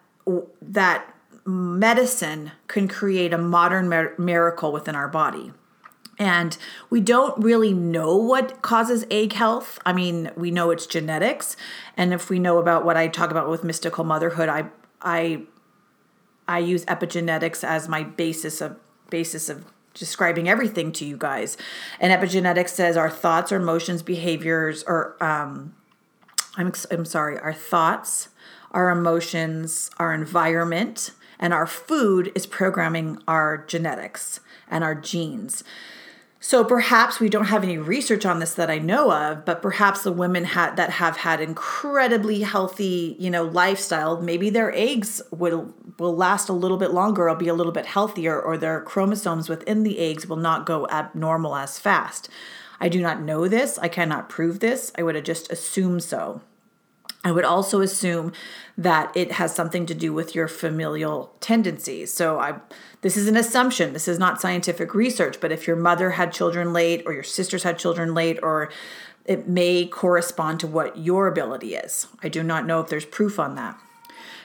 that 0.62 1.14
medicine 1.48 2.52
can 2.68 2.88
create 2.88 3.34
a 3.34 3.38
modern 3.38 3.88
mir- 3.88 4.14
miracle 4.18 4.72
within 4.72 4.96
our 4.96 5.08
body. 5.08 5.54
And 6.20 6.58
we 6.90 7.00
don't 7.00 7.42
really 7.42 7.74
know 7.74 8.18
what 8.18 8.62
causes 8.62 9.06
egg 9.10 9.34
health. 9.34 9.80
I 9.86 9.94
mean, 9.94 10.32
we 10.36 10.52
know 10.52 10.72
it's 10.72 10.88
genetics, 10.88 11.56
and 11.96 12.12
if 12.12 12.30
we 12.30 12.40
know 12.40 12.58
about 12.58 12.84
what 12.84 12.98
I 12.98 13.08
talk 13.08 13.30
about 13.32 13.50
with 13.50 13.64
mystical 13.64 14.04
motherhood, 14.04 14.50
I 14.50 14.66
I 15.00 15.44
I 16.48 16.58
use 16.60 16.84
epigenetics 16.86 17.64
as 17.64 17.88
my 17.88 18.04
basis 18.04 18.62
of 18.62 18.78
basis 19.12 19.48
of 19.48 19.66
describing 19.94 20.50
everything 20.50 20.92
to 20.94 21.06
you 21.06 21.18
guys. 21.18 21.56
And 22.00 22.12
epigenetics 22.12 22.70
says 22.70 22.98
our 22.98 23.12
thoughts, 23.12 23.52
our 23.52 23.60
emotions, 23.60 24.02
behaviors, 24.02 24.84
or 24.88 25.24
um, 25.24 25.76
I'm 26.56 26.74
I'm 26.90 27.06
sorry, 27.06 27.38
our 27.38 27.54
thoughts, 27.54 28.30
our 28.72 28.90
emotions, 28.90 29.92
our 29.98 30.16
environment, 30.16 31.12
and 31.40 31.54
our 31.54 31.68
food 31.68 32.32
is 32.36 32.46
programming 32.46 33.22
our 33.28 33.58
genetics 33.68 34.40
and 34.70 34.84
our 34.84 34.96
genes. 34.96 35.64
So 36.40 36.64
perhaps 36.64 37.20
we 37.20 37.30
don't 37.30 37.46
have 37.46 37.64
any 37.64 37.78
research 37.78 38.26
on 38.26 38.40
this 38.40 38.54
that 38.54 38.70
I 38.70 38.78
know 38.78 39.12
of, 39.12 39.44
but 39.44 39.62
perhaps 39.62 40.04
the 40.04 40.12
women 40.12 40.46
ha- 40.46 40.74
that 40.76 40.92
have 40.92 41.18
had 41.18 41.42
incredibly 41.42 42.42
healthy, 42.42 43.16
you 43.20 43.30
know, 43.30 43.44
lifestyle, 43.44 44.22
maybe 44.22 44.50
their 44.50 44.74
eggs 44.76 45.22
will 45.32 45.74
will 45.98 46.16
last 46.16 46.48
a 46.48 46.54
little 46.54 46.78
bit 46.78 46.92
longer, 46.92 47.28
or 47.28 47.36
be 47.36 47.48
a 47.48 47.56
little 47.56 47.72
bit 47.72 47.88
healthier, 47.88 48.40
or 48.40 48.56
their 48.56 48.82
chromosomes 48.82 49.50
within 49.50 49.82
the 49.82 49.98
eggs 49.98 50.28
will 50.28 50.38
not 50.38 50.68
go 50.68 50.88
abnormal 50.90 51.56
as 51.56 51.80
fast. 51.80 52.30
I 52.80 52.88
do 52.88 53.02
not 53.02 53.22
know 53.22 53.48
this. 53.48 53.80
I 53.80 53.88
cannot 53.88 54.30
prove 54.30 54.60
this. 54.60 54.92
I 54.96 55.02
would 55.02 55.16
have 55.16 55.24
just 55.24 55.52
assumed 55.52 56.04
so. 56.04 56.42
I 57.24 57.32
would 57.32 57.44
also 57.44 57.82
assume 57.82 58.32
that 58.78 59.16
it 59.16 59.34
has 59.34 59.54
something 59.54 59.86
to 59.88 59.94
do 59.94 60.14
with 60.14 60.36
your 60.36 60.48
familial 60.48 61.34
tendencies. 61.40 62.14
So 62.14 62.40
I 62.40 62.60
this 63.02 63.18
is 63.18 63.28
an 63.28 63.38
assumption. 63.38 63.94
This 63.94 64.08
is 64.08 64.20
not 64.20 64.42
scientific 64.42 64.94
research, 64.94 65.40
but 65.40 65.52
if 65.52 65.68
your 65.68 65.76
mother 65.76 66.12
had 66.12 66.32
children 66.32 66.74
late 66.74 67.04
or 67.06 67.14
your 67.14 67.24
sisters 67.24 67.64
had 67.64 67.78
children 67.78 68.14
late 68.14 68.40
or 68.42 68.72
it 69.26 69.48
may 69.48 69.86
correspond 69.86 70.60
to 70.62 70.68
what 70.68 70.98
your 70.98 71.28
ability 71.28 71.76
is. 71.76 72.08
I 72.24 72.30
do 72.30 72.44
not 72.44 72.66
know 72.66 72.80
if 72.80 72.88
there's 72.88 73.06
proof 73.06 73.40
on 73.40 73.56
that. 73.56 73.78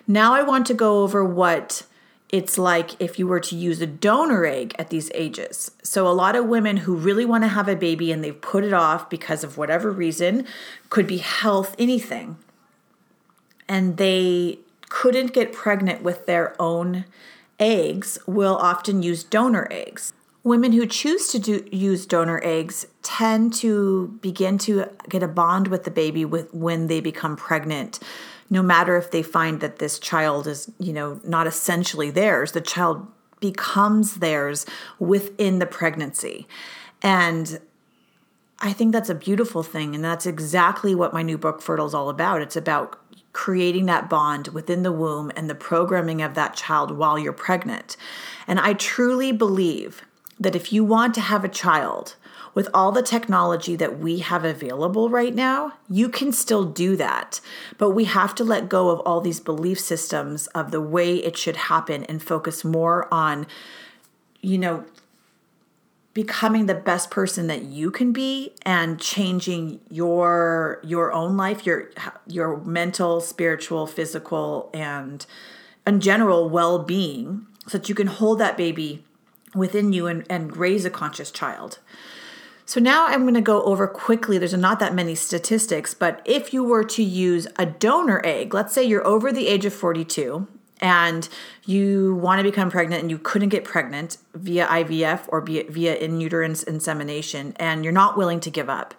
Now 0.06 0.34
I 0.34 0.42
want 0.42 0.66
to 0.66 0.74
go 0.74 1.02
over 1.02 1.24
what 1.24 1.84
it's 2.30 2.58
like 2.58 3.00
if 3.00 3.18
you 3.18 3.26
were 3.26 3.40
to 3.40 3.54
use 3.54 3.80
a 3.80 3.86
donor 3.86 4.44
egg 4.44 4.74
at 4.78 4.90
these 4.90 5.10
ages. 5.14 5.70
So, 5.82 6.08
a 6.08 6.10
lot 6.10 6.34
of 6.34 6.46
women 6.46 6.78
who 6.78 6.96
really 6.96 7.26
want 7.26 7.44
to 7.44 7.48
have 7.48 7.68
a 7.68 7.76
baby 7.76 8.10
and 8.10 8.24
they've 8.24 8.40
put 8.40 8.64
it 8.64 8.72
off 8.72 9.10
because 9.10 9.44
of 9.44 9.58
whatever 9.58 9.90
reason, 9.90 10.46
could 10.88 11.06
be 11.06 11.18
health, 11.18 11.76
anything 11.78 12.38
and 13.72 13.96
they 13.96 14.58
couldn't 14.90 15.32
get 15.32 15.50
pregnant 15.50 16.02
with 16.02 16.26
their 16.26 16.54
own 16.60 17.06
eggs 17.58 18.18
will 18.26 18.56
often 18.56 19.02
use 19.02 19.24
donor 19.24 19.66
eggs. 19.70 20.12
Women 20.44 20.72
who 20.72 20.84
choose 20.84 21.28
to 21.28 21.38
do, 21.38 21.66
use 21.72 22.04
donor 22.04 22.38
eggs 22.44 22.84
tend 23.00 23.54
to 23.54 24.18
begin 24.20 24.58
to 24.58 24.90
get 25.08 25.22
a 25.22 25.28
bond 25.28 25.68
with 25.68 25.84
the 25.84 25.90
baby 25.90 26.26
with 26.26 26.52
when 26.52 26.88
they 26.88 27.00
become 27.00 27.34
pregnant. 27.34 27.98
No 28.50 28.62
matter 28.62 28.98
if 28.98 29.10
they 29.10 29.22
find 29.22 29.60
that 29.60 29.78
this 29.78 29.98
child 29.98 30.46
is, 30.46 30.70
you 30.78 30.92
know, 30.92 31.18
not 31.24 31.46
essentially 31.46 32.10
theirs, 32.10 32.52
the 32.52 32.60
child 32.60 33.06
becomes 33.40 34.16
theirs 34.16 34.66
within 34.98 35.60
the 35.60 35.66
pregnancy. 35.66 36.46
And 37.00 37.58
I 38.58 38.74
think 38.74 38.92
that's 38.92 39.08
a 39.08 39.14
beautiful 39.14 39.62
thing. 39.62 39.94
And 39.94 40.04
that's 40.04 40.26
exactly 40.26 40.94
what 40.94 41.14
my 41.14 41.22
new 41.22 41.38
book, 41.38 41.62
Fertile, 41.62 41.86
is 41.86 41.94
all 41.94 42.10
about. 42.10 42.42
It's 42.42 42.56
about 42.56 42.98
creating 43.32 43.86
that 43.86 44.10
bond 44.10 44.48
within 44.48 44.82
the 44.82 44.92
womb 44.92 45.30
and 45.36 45.48
the 45.48 45.54
programming 45.54 46.20
of 46.22 46.34
that 46.34 46.54
child 46.54 46.90
while 46.90 47.18
you're 47.18 47.32
pregnant. 47.32 47.96
And 48.46 48.60
I 48.60 48.74
truly 48.74 49.32
believe 49.32 50.02
that 50.38 50.56
if 50.56 50.72
you 50.72 50.84
want 50.84 51.14
to 51.14 51.20
have 51.20 51.44
a 51.44 51.48
child, 51.48 52.16
with 52.54 52.68
all 52.74 52.92
the 52.92 53.02
technology 53.02 53.76
that 53.76 53.98
we 53.98 54.18
have 54.18 54.44
available 54.44 55.08
right 55.08 55.34
now, 55.34 55.72
you 55.88 56.08
can 56.08 56.32
still 56.32 56.64
do 56.64 56.96
that. 56.96 57.40
But 57.78 57.90
we 57.90 58.04
have 58.04 58.34
to 58.36 58.44
let 58.44 58.68
go 58.68 58.90
of 58.90 59.00
all 59.00 59.20
these 59.20 59.40
belief 59.40 59.80
systems 59.80 60.48
of 60.48 60.70
the 60.70 60.80
way 60.80 61.16
it 61.16 61.36
should 61.36 61.56
happen 61.56 62.04
and 62.04 62.22
focus 62.22 62.64
more 62.64 63.12
on, 63.12 63.46
you 64.40 64.58
know, 64.58 64.84
becoming 66.14 66.66
the 66.66 66.74
best 66.74 67.10
person 67.10 67.46
that 67.46 67.62
you 67.62 67.90
can 67.90 68.12
be 68.12 68.52
and 68.62 69.00
changing 69.00 69.80
your 69.88 70.80
your 70.84 71.12
own 71.12 71.36
life 71.36 71.64
your 71.64 71.90
your 72.26 72.58
mental 72.58 73.20
spiritual 73.20 73.86
physical 73.86 74.70
and 74.74 75.26
in 75.86 76.00
general 76.00 76.48
well-being 76.50 77.46
so 77.66 77.78
that 77.78 77.88
you 77.88 77.94
can 77.94 78.06
hold 78.06 78.38
that 78.38 78.56
baby 78.56 79.04
within 79.54 79.92
you 79.92 80.06
and, 80.06 80.24
and 80.28 80.56
raise 80.56 80.84
a 80.84 80.90
conscious 80.90 81.30
child. 81.30 81.78
So 82.64 82.80
now 82.80 83.06
i'm 83.06 83.22
going 83.22 83.34
to 83.34 83.40
go 83.40 83.62
over 83.62 83.86
quickly 83.86 84.38
there's 84.38 84.54
not 84.54 84.78
that 84.78 84.94
many 84.94 85.14
statistics 85.14 85.94
but 85.94 86.22
if 86.24 86.54
you 86.54 86.62
were 86.62 86.84
to 86.84 87.02
use 87.02 87.46
a 87.56 87.66
donor 87.66 88.22
egg 88.24 88.54
let's 88.54 88.72
say 88.72 88.82
you're 88.82 89.06
over 89.06 89.32
the 89.32 89.48
age 89.48 89.66
of 89.66 89.74
42 89.74 90.46
and 90.82 91.28
you 91.64 92.16
want 92.16 92.40
to 92.40 92.42
become 92.42 92.70
pregnant 92.70 93.00
and 93.00 93.10
you 93.10 93.18
couldn't 93.18 93.48
get 93.48 93.64
pregnant 93.64 94.18
via 94.34 94.66
IVF 94.66 95.26
or 95.28 95.40
via 95.40 95.96
intrauterine 95.96 96.62
insemination, 96.66 97.54
and 97.56 97.84
you're 97.84 97.92
not 97.92 98.18
willing 98.18 98.40
to 98.40 98.50
give 98.50 98.68
up, 98.68 98.92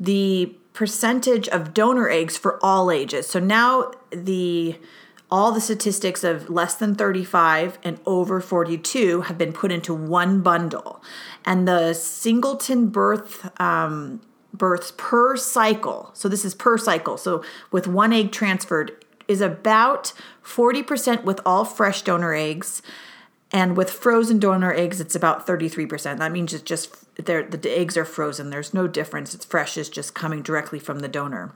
the 0.00 0.56
percentage 0.72 1.48
of 1.48 1.72
donor 1.72 2.08
eggs 2.08 2.36
for 2.36 2.58
all 2.64 2.90
ages. 2.90 3.26
So 3.26 3.38
now 3.38 3.92
the 4.10 4.78
all 5.28 5.50
the 5.50 5.60
statistics 5.60 6.22
of 6.22 6.48
less 6.48 6.76
than 6.76 6.94
35 6.94 7.80
and 7.82 7.98
over 8.06 8.40
42 8.40 9.22
have 9.22 9.36
been 9.36 9.52
put 9.52 9.72
into 9.72 9.92
one 9.92 10.40
bundle, 10.40 11.02
and 11.44 11.68
the 11.68 11.92
singleton 11.92 12.88
birth 12.88 13.50
um, 13.60 14.20
births 14.54 14.92
per 14.96 15.36
cycle. 15.36 16.10
So 16.14 16.28
this 16.28 16.44
is 16.44 16.54
per 16.54 16.78
cycle. 16.78 17.18
So 17.18 17.44
with 17.70 17.86
one 17.86 18.12
egg 18.12 18.32
transferred 18.32 19.04
is 19.28 19.40
about 19.40 20.12
40% 20.44 21.24
with 21.24 21.40
all 21.44 21.64
fresh 21.64 22.02
donor 22.02 22.34
eggs. 22.34 22.82
And 23.52 23.76
with 23.76 23.90
frozen 23.90 24.38
donor 24.38 24.72
eggs, 24.72 25.00
it's 25.00 25.14
about 25.14 25.46
33%. 25.46 26.18
That 26.18 26.32
means 26.32 26.52
it's 26.52 26.62
just 26.62 27.14
the 27.14 27.60
eggs 27.64 27.96
are 27.96 28.04
frozen. 28.04 28.50
There's 28.50 28.74
no 28.74 28.88
difference. 28.88 29.34
It's 29.34 29.44
fresh, 29.44 29.76
is 29.76 29.88
just 29.88 30.14
coming 30.14 30.42
directly 30.42 30.78
from 30.78 30.98
the 30.98 31.08
donor. 31.08 31.54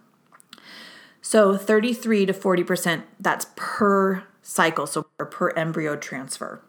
So 1.21 1.57
33 1.57 2.27
to 2.27 2.33
40%, 2.33 3.03
that's 3.19 3.47
per 3.57 4.25
cycle, 4.43 4.87
so 4.87 5.03
per 5.19 5.50
embryo 5.50 5.97
transfer. 5.97 6.62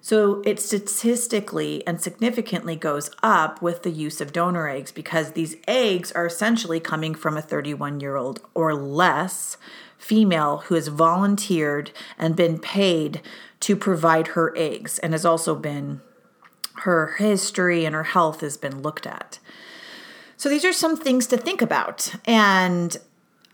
So 0.00 0.42
it 0.46 0.58
statistically 0.60 1.86
and 1.86 2.00
significantly 2.00 2.74
goes 2.74 3.10
up 3.22 3.60
with 3.60 3.82
the 3.82 3.90
use 3.90 4.20
of 4.20 4.32
donor 4.32 4.68
eggs 4.68 4.92
because 4.92 5.32
these 5.32 5.56
eggs 5.68 6.10
are 6.12 6.26
essentially 6.26 6.80
coming 6.80 7.14
from 7.14 7.36
a 7.36 7.42
31 7.42 8.00
year 8.00 8.16
old 8.16 8.40
or 8.54 8.74
less 8.74 9.56
female 9.98 10.58
who 10.66 10.74
has 10.74 10.88
volunteered 10.88 11.90
and 12.18 12.34
been 12.34 12.58
paid 12.58 13.20
to 13.60 13.76
provide 13.76 14.28
her 14.28 14.56
eggs 14.56 14.98
and 14.98 15.12
has 15.12 15.26
also 15.26 15.54
been 15.54 16.00
her 16.76 17.14
history 17.18 17.84
and 17.84 17.94
her 17.94 18.04
health 18.04 18.40
has 18.40 18.56
been 18.56 18.80
looked 18.80 19.06
at. 19.06 19.38
So 20.38 20.48
these 20.48 20.64
are 20.64 20.72
some 20.72 20.96
things 20.96 21.26
to 21.26 21.36
think 21.36 21.60
about. 21.60 22.14
And 22.24 22.96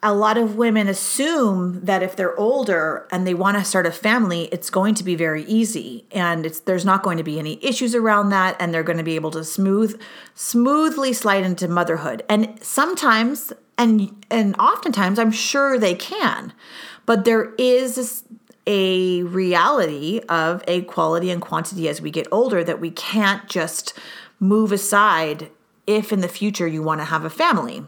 a 0.02 0.14
lot 0.14 0.36
of 0.36 0.56
women 0.56 0.88
assume 0.88 1.84
that 1.84 2.02
if 2.02 2.14
they're 2.14 2.38
older 2.38 3.08
and 3.10 3.26
they 3.26 3.34
want 3.34 3.56
to 3.56 3.64
start 3.64 3.86
a 3.86 3.90
family, 3.90 4.44
it's 4.52 4.68
going 4.68 4.94
to 4.94 5.04
be 5.04 5.14
very 5.14 5.44
easy 5.44 6.04
and 6.10 6.44
it's 6.44 6.60
there's 6.60 6.84
not 6.84 7.02
going 7.02 7.16
to 7.16 7.24
be 7.24 7.38
any 7.38 7.64
issues 7.64 7.94
around 7.94 8.28
that 8.28 8.56
and 8.60 8.72
they're 8.72 8.82
going 8.82 8.98
to 8.98 9.04
be 9.04 9.16
able 9.16 9.30
to 9.30 9.42
smooth 9.42 10.00
smoothly 10.34 11.12
slide 11.12 11.44
into 11.44 11.66
motherhood. 11.66 12.22
And 12.28 12.62
sometimes 12.62 13.52
and 13.78 14.24
and 14.30 14.54
oftentimes 14.58 15.18
I'm 15.18 15.32
sure 15.32 15.78
they 15.78 15.94
can. 15.94 16.52
But 17.06 17.24
there 17.24 17.54
is 17.56 18.24
a 18.66 19.22
reality 19.22 20.20
of 20.28 20.62
a 20.68 20.82
quality 20.82 21.30
and 21.30 21.40
quantity 21.40 21.88
as 21.88 22.00
we 22.02 22.10
get 22.10 22.26
older 22.30 22.62
that 22.64 22.80
we 22.80 22.90
can't 22.90 23.48
just 23.48 23.98
move 24.40 24.72
aside 24.72 25.50
if 25.86 26.12
in 26.12 26.20
the 26.20 26.28
future 26.28 26.66
you 26.66 26.82
want 26.82 27.00
to 27.00 27.04
have 27.06 27.24
a 27.24 27.30
family. 27.30 27.84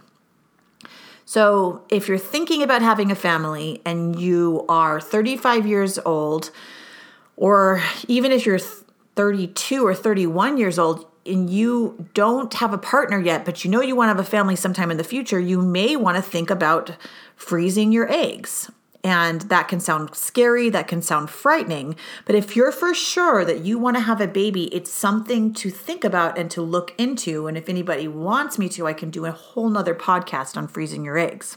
So, 1.29 1.83
if 1.91 2.09
you're 2.09 2.17
thinking 2.17 2.63
about 2.63 2.81
having 2.81 3.11
a 3.11 3.15
family 3.15 3.83
and 3.85 4.19
you 4.19 4.65
are 4.67 4.99
35 4.99 5.67
years 5.67 5.99
old, 6.07 6.51
or 7.37 7.83
even 8.07 8.33
if 8.33 8.47
you're 8.47 8.59
32 8.59 9.87
or 9.87 9.95
31 9.95 10.57
years 10.57 10.79
old 10.79 11.07
and 11.27 11.51
you 11.51 12.09
don't 12.15 12.55
have 12.55 12.73
a 12.73 12.79
partner 12.79 13.21
yet, 13.21 13.45
but 13.45 13.63
you 13.63 13.71
know 13.71 13.83
you 13.83 13.95
want 13.95 14.07
to 14.09 14.15
have 14.15 14.27
a 14.27 14.31
family 14.31 14.57
sometime 14.57 14.91
in 14.91 14.97
the 14.97 15.05
future, 15.05 15.39
you 15.39 15.61
may 15.61 15.97
want 15.97 16.17
to 16.17 16.23
think 16.23 16.49
about 16.49 16.97
freezing 17.37 17.93
your 17.93 18.11
eggs. 18.11 18.71
And 19.09 19.41
that 19.41 19.69
can 19.69 19.81
sound 19.81 20.15
scary, 20.15 20.69
that 20.69 20.87
can 20.87 21.01
sound 21.01 21.31
frightening. 21.31 21.97
But 22.27 22.35
if 22.35 22.55
you're 22.55 22.71
for 22.71 22.93
sure 22.93 23.43
that 23.43 23.61
you 23.61 23.79
want 23.79 23.97
to 23.97 24.03
have 24.03 24.21
a 24.21 24.27
baby, 24.27 24.65
it's 24.65 24.93
something 24.93 25.55
to 25.55 25.71
think 25.71 26.05
about 26.05 26.37
and 26.37 26.51
to 26.51 26.61
look 26.61 26.93
into. 26.99 27.47
And 27.47 27.57
if 27.57 27.71
anybody 27.71 28.07
wants 28.07 28.59
me 28.59 28.69
to, 28.69 28.87
I 28.87 28.93
can 28.93 29.09
do 29.09 29.25
a 29.25 29.33
whole 29.33 29.71
nother 29.71 29.95
podcast 29.95 30.59
on 30.59 30.69
freezing 30.69 31.07
your 31.07 31.17
eggs 31.17 31.57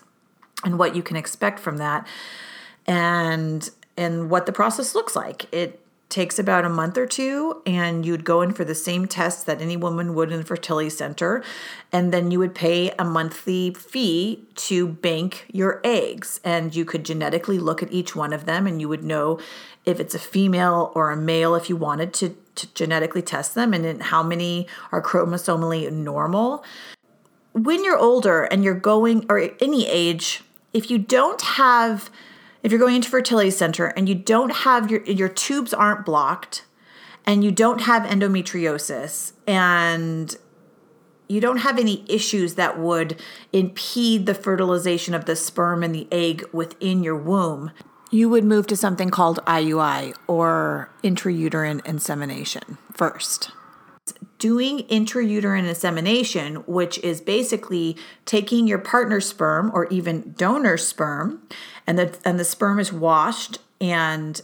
and 0.63 0.79
what 0.79 0.96
you 0.96 1.03
can 1.03 1.17
expect 1.17 1.60
from 1.60 1.75
that 1.75 2.08
and 2.88 3.70
and 3.98 4.29
what 4.29 4.46
the 4.46 4.53
process 4.53 4.96
looks 4.96 5.13
like. 5.13 5.53
It 5.53 5.86
takes 6.12 6.38
about 6.38 6.65
a 6.65 6.70
month 6.70 6.98
or 6.98 7.08
two 7.08 7.62
and 7.65 8.06
you'd 8.06 8.24
go 8.24 8.41
in 8.41 8.53
for 8.53 8.63
the 8.63 8.75
same 8.75 9.08
tests 9.08 9.44
that 9.46 9.62
any 9.62 9.75
woman 9.75 10.13
would 10.13 10.32
in 10.32 10.41
a 10.41 10.44
fertility 10.44 10.89
center 10.89 11.44
and 11.91 12.13
then 12.13 12.30
you 12.30 12.38
would 12.38 12.53
pay 12.53 12.91
a 13.00 13.03
monthly 13.03 13.74
fee 13.74 14.46
to 14.56 14.88
bank 14.88 15.46
your 15.51 15.82
eggs. 15.84 16.39
And 16.44 16.75
you 16.75 16.86
could 16.86 17.06
genetically 17.06 17.58
look 17.58 17.82
at 17.82 17.91
each 17.91 18.15
one 18.15 18.34
of 18.34 18.46
them 18.46 18.68
and 18.68 18.80
you 18.80 18.88
would 18.89 19.03
know 19.03 19.39
if 19.86 20.00
it's 20.00 20.13
a 20.13 20.20
female 20.20 20.91
or 20.94 21.10
a 21.10 21.18
male 21.18 21.56
if 21.56 21.70
you 21.70 21.75
wanted 21.75 22.13
to, 22.15 22.36
to 22.56 22.74
genetically 22.74 23.22
test 23.22 23.56
them 23.56 23.74
and 23.74 24.03
how 24.03 24.22
many 24.22 24.68
are 24.91 25.01
chromosomally 25.01 25.91
normal. 25.91 26.63
When 27.53 27.84
you're 27.84 27.98
older 27.98 28.44
and 28.44 28.63
you're 28.63 28.75
going 28.75 29.25
or 29.30 29.50
any 29.60 29.88
age 29.88 30.44
if 30.74 30.89
you 30.89 30.98
don't 30.98 31.41
have 31.41 32.10
if 32.63 32.72
you're 32.72 32.80
going 32.80 32.96
into 32.96 33.10
fertility 33.10 33.51
center 33.51 33.88
and 33.88 34.08
you 34.08 34.15
don't 34.15 34.51
have 34.51 34.89
your 34.91 35.03
your 35.03 35.30
tubes 35.30 35.74
aren't 35.74 36.06
blocked 36.06 36.65
and 37.25 37.44
you 37.44 37.51
don't 37.51 37.82
have 37.82 38.03
endometriosis 38.03 39.34
and 39.48 40.36
you 41.32 41.39
don't 41.39 41.58
have 41.58 41.80
any 41.80 42.03
issues 42.10 42.56
that 42.56 42.77
would 42.77 43.20
impede 43.53 44.25
the 44.25 44.34
fertilization 44.34 45.13
of 45.13 45.25
the 45.25 45.36
sperm 45.36 45.82
and 45.82 45.96
the 45.96 46.08
egg 46.12 46.44
within 46.51 47.03
your 47.03 47.15
womb, 47.15 47.72
you 48.12 48.27
would 48.27 48.44
move 48.44 48.68
to 48.68 48.75
something 48.75 49.10
called 49.10 49.39
IUI 49.46 50.13
or 50.27 50.89
intrauterine 51.03 51.86
insemination 51.86 52.77
first. 52.91 53.51
Doing 54.39 54.80
intrauterine 54.89 55.70
insemination, 55.70 56.56
which 56.68 56.98
is 57.00 57.22
basically 57.22 57.96
taking 58.25 58.68
your 58.68 58.80
partner's 58.80 59.30
sperm 59.30 59.72
or 59.74 59.86
even 59.86 60.34
donor 60.36 60.75
sperm, 60.75 61.48
and 61.91 62.00
the 62.00 62.17
and 62.24 62.39
the 62.39 62.45
sperm 62.45 62.79
is 62.79 62.93
washed 62.93 63.60
and 63.81 64.41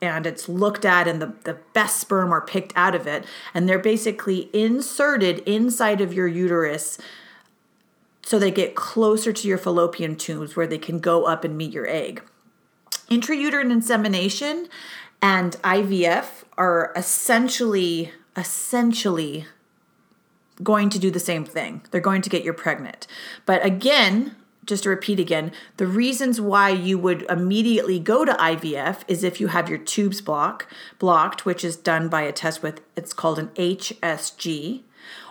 and 0.00 0.26
it's 0.26 0.48
looked 0.48 0.86
at 0.86 1.06
and 1.06 1.20
the, 1.20 1.34
the 1.44 1.58
best 1.74 2.00
sperm 2.00 2.32
are 2.32 2.40
picked 2.40 2.72
out 2.74 2.94
of 2.94 3.06
it 3.06 3.26
and 3.52 3.68
they're 3.68 3.78
basically 3.78 4.48
inserted 4.54 5.40
inside 5.40 6.00
of 6.00 6.14
your 6.14 6.26
uterus 6.26 6.96
so 8.22 8.38
they 8.38 8.50
get 8.50 8.74
closer 8.74 9.30
to 9.30 9.46
your 9.46 9.58
fallopian 9.58 10.16
tubes 10.16 10.56
where 10.56 10.66
they 10.66 10.78
can 10.78 11.00
go 11.00 11.24
up 11.24 11.44
and 11.44 11.54
meet 11.58 11.70
your 11.70 11.86
egg 11.86 12.22
intrauterine 13.10 13.70
insemination 13.70 14.66
and 15.20 15.52
ivf 15.64 16.44
are 16.56 16.94
essentially 16.96 18.10
essentially 18.38 19.44
going 20.62 20.88
to 20.88 20.98
do 20.98 21.10
the 21.10 21.20
same 21.20 21.44
thing. 21.44 21.82
They're 21.90 22.00
going 22.00 22.22
to 22.22 22.30
get 22.30 22.44
you 22.44 22.52
pregnant. 22.52 23.06
But 23.44 23.64
again, 23.64 24.36
just 24.64 24.84
to 24.84 24.88
repeat 24.88 25.20
again, 25.20 25.52
the 25.76 25.86
reasons 25.86 26.40
why 26.40 26.70
you 26.70 26.98
would 26.98 27.22
immediately 27.30 27.98
go 27.98 28.24
to 28.24 28.32
IVF 28.32 29.02
is 29.08 29.24
if 29.24 29.40
you 29.40 29.48
have 29.48 29.68
your 29.68 29.78
tubes 29.78 30.20
block 30.20 30.66
blocked, 30.98 31.44
which 31.44 31.64
is 31.64 31.76
done 31.76 32.08
by 32.08 32.22
a 32.22 32.32
test 32.32 32.62
with 32.62 32.80
it's 32.96 33.12
called 33.12 33.38
an 33.38 33.48
HSG, 33.56 34.82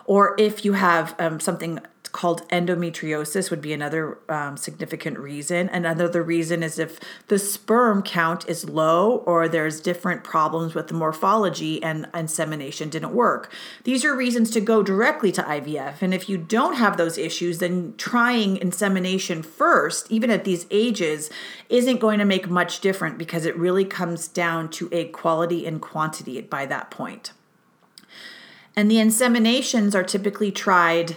or 0.04 0.34
if 0.38 0.64
you 0.64 0.74
have 0.74 1.14
um, 1.18 1.40
something 1.40 1.80
called 2.14 2.48
endometriosis 2.48 3.50
would 3.50 3.60
be 3.60 3.72
another 3.72 4.18
um, 4.28 4.56
significant 4.56 5.18
reason. 5.18 5.68
Another 5.70 6.22
reason 6.22 6.62
is 6.62 6.78
if 6.78 7.00
the 7.26 7.40
sperm 7.40 8.04
count 8.04 8.48
is 8.48 8.70
low 8.70 9.16
or 9.26 9.48
there's 9.48 9.80
different 9.80 10.22
problems 10.22 10.76
with 10.76 10.86
the 10.86 10.94
morphology 10.94 11.82
and 11.82 12.08
insemination 12.14 12.88
didn't 12.88 13.12
work. 13.12 13.52
These 13.82 14.04
are 14.04 14.14
reasons 14.14 14.52
to 14.52 14.60
go 14.60 14.80
directly 14.80 15.32
to 15.32 15.42
IVF. 15.42 16.02
And 16.02 16.14
if 16.14 16.28
you 16.28 16.38
don't 16.38 16.76
have 16.76 16.96
those 16.96 17.18
issues, 17.18 17.58
then 17.58 17.94
trying 17.98 18.58
insemination 18.58 19.42
first, 19.42 20.08
even 20.08 20.30
at 20.30 20.44
these 20.44 20.66
ages, 20.70 21.30
isn't 21.68 21.98
going 21.98 22.20
to 22.20 22.24
make 22.24 22.48
much 22.48 22.78
difference 22.78 23.18
because 23.18 23.44
it 23.44 23.56
really 23.56 23.84
comes 23.84 24.28
down 24.28 24.70
to 24.70 24.88
a 24.92 25.06
quality 25.06 25.66
and 25.66 25.82
quantity 25.82 26.40
by 26.42 26.64
that 26.64 26.92
point. 26.92 27.32
And 28.76 28.88
the 28.88 28.96
inseminations 28.98 29.96
are 29.96 30.04
typically 30.04 30.52
tried 30.52 31.16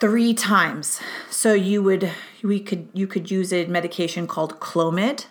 three 0.00 0.34
times. 0.34 1.00
So 1.30 1.54
you 1.54 1.82
would 1.82 2.10
we 2.42 2.60
could 2.60 2.88
you 2.92 3.06
could 3.06 3.30
use 3.30 3.52
a 3.52 3.66
medication 3.66 4.26
called 4.26 4.60
Clomid 4.60 5.26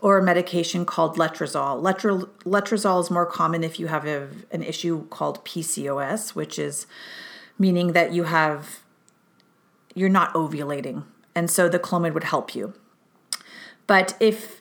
or 0.00 0.18
a 0.18 0.22
medication 0.22 0.84
called 0.84 1.16
letrozole. 1.16 1.80
Letro, 1.80 2.28
letrozole 2.44 3.00
is 3.00 3.10
more 3.10 3.26
common 3.26 3.62
if 3.62 3.78
you 3.78 3.86
have 3.86 4.04
a, 4.04 4.28
an 4.50 4.62
issue 4.62 5.06
called 5.08 5.44
PCOS, 5.44 6.34
which 6.34 6.58
is 6.58 6.86
meaning 7.58 7.92
that 7.92 8.12
you 8.12 8.24
have 8.24 8.80
you're 9.94 10.08
not 10.08 10.32
ovulating. 10.34 11.04
And 11.34 11.50
so 11.50 11.68
the 11.68 11.78
Clomid 11.78 12.14
would 12.14 12.24
help 12.24 12.54
you. 12.54 12.74
But 13.86 14.16
if 14.20 14.59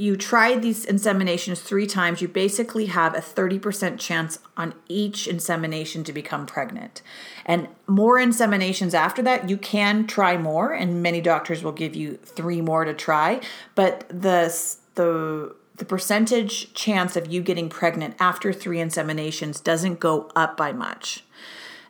you 0.00 0.16
tried 0.16 0.62
these 0.62 0.86
inseminations 0.86 1.58
three 1.58 1.86
times, 1.86 2.22
you 2.22 2.28
basically 2.28 2.86
have 2.86 3.14
a 3.14 3.20
30% 3.20 3.98
chance 3.98 4.38
on 4.56 4.74
each 4.88 5.28
insemination 5.28 6.04
to 6.04 6.12
become 6.12 6.46
pregnant. 6.46 7.02
And 7.44 7.68
more 7.86 8.16
inseminations 8.16 8.94
after 8.94 9.20
that, 9.22 9.50
you 9.50 9.58
can 9.58 10.06
try 10.06 10.38
more, 10.38 10.72
and 10.72 11.02
many 11.02 11.20
doctors 11.20 11.62
will 11.62 11.72
give 11.72 11.94
you 11.94 12.14
three 12.16 12.62
more 12.62 12.86
to 12.86 12.94
try. 12.94 13.42
But 13.74 14.08
the, 14.08 14.56
the, 14.94 15.54
the 15.76 15.84
percentage 15.84 16.72
chance 16.72 17.14
of 17.14 17.30
you 17.30 17.42
getting 17.42 17.68
pregnant 17.68 18.16
after 18.18 18.54
three 18.54 18.78
inseminations 18.78 19.62
doesn't 19.62 20.00
go 20.00 20.30
up 20.34 20.56
by 20.56 20.72
much. 20.72 21.24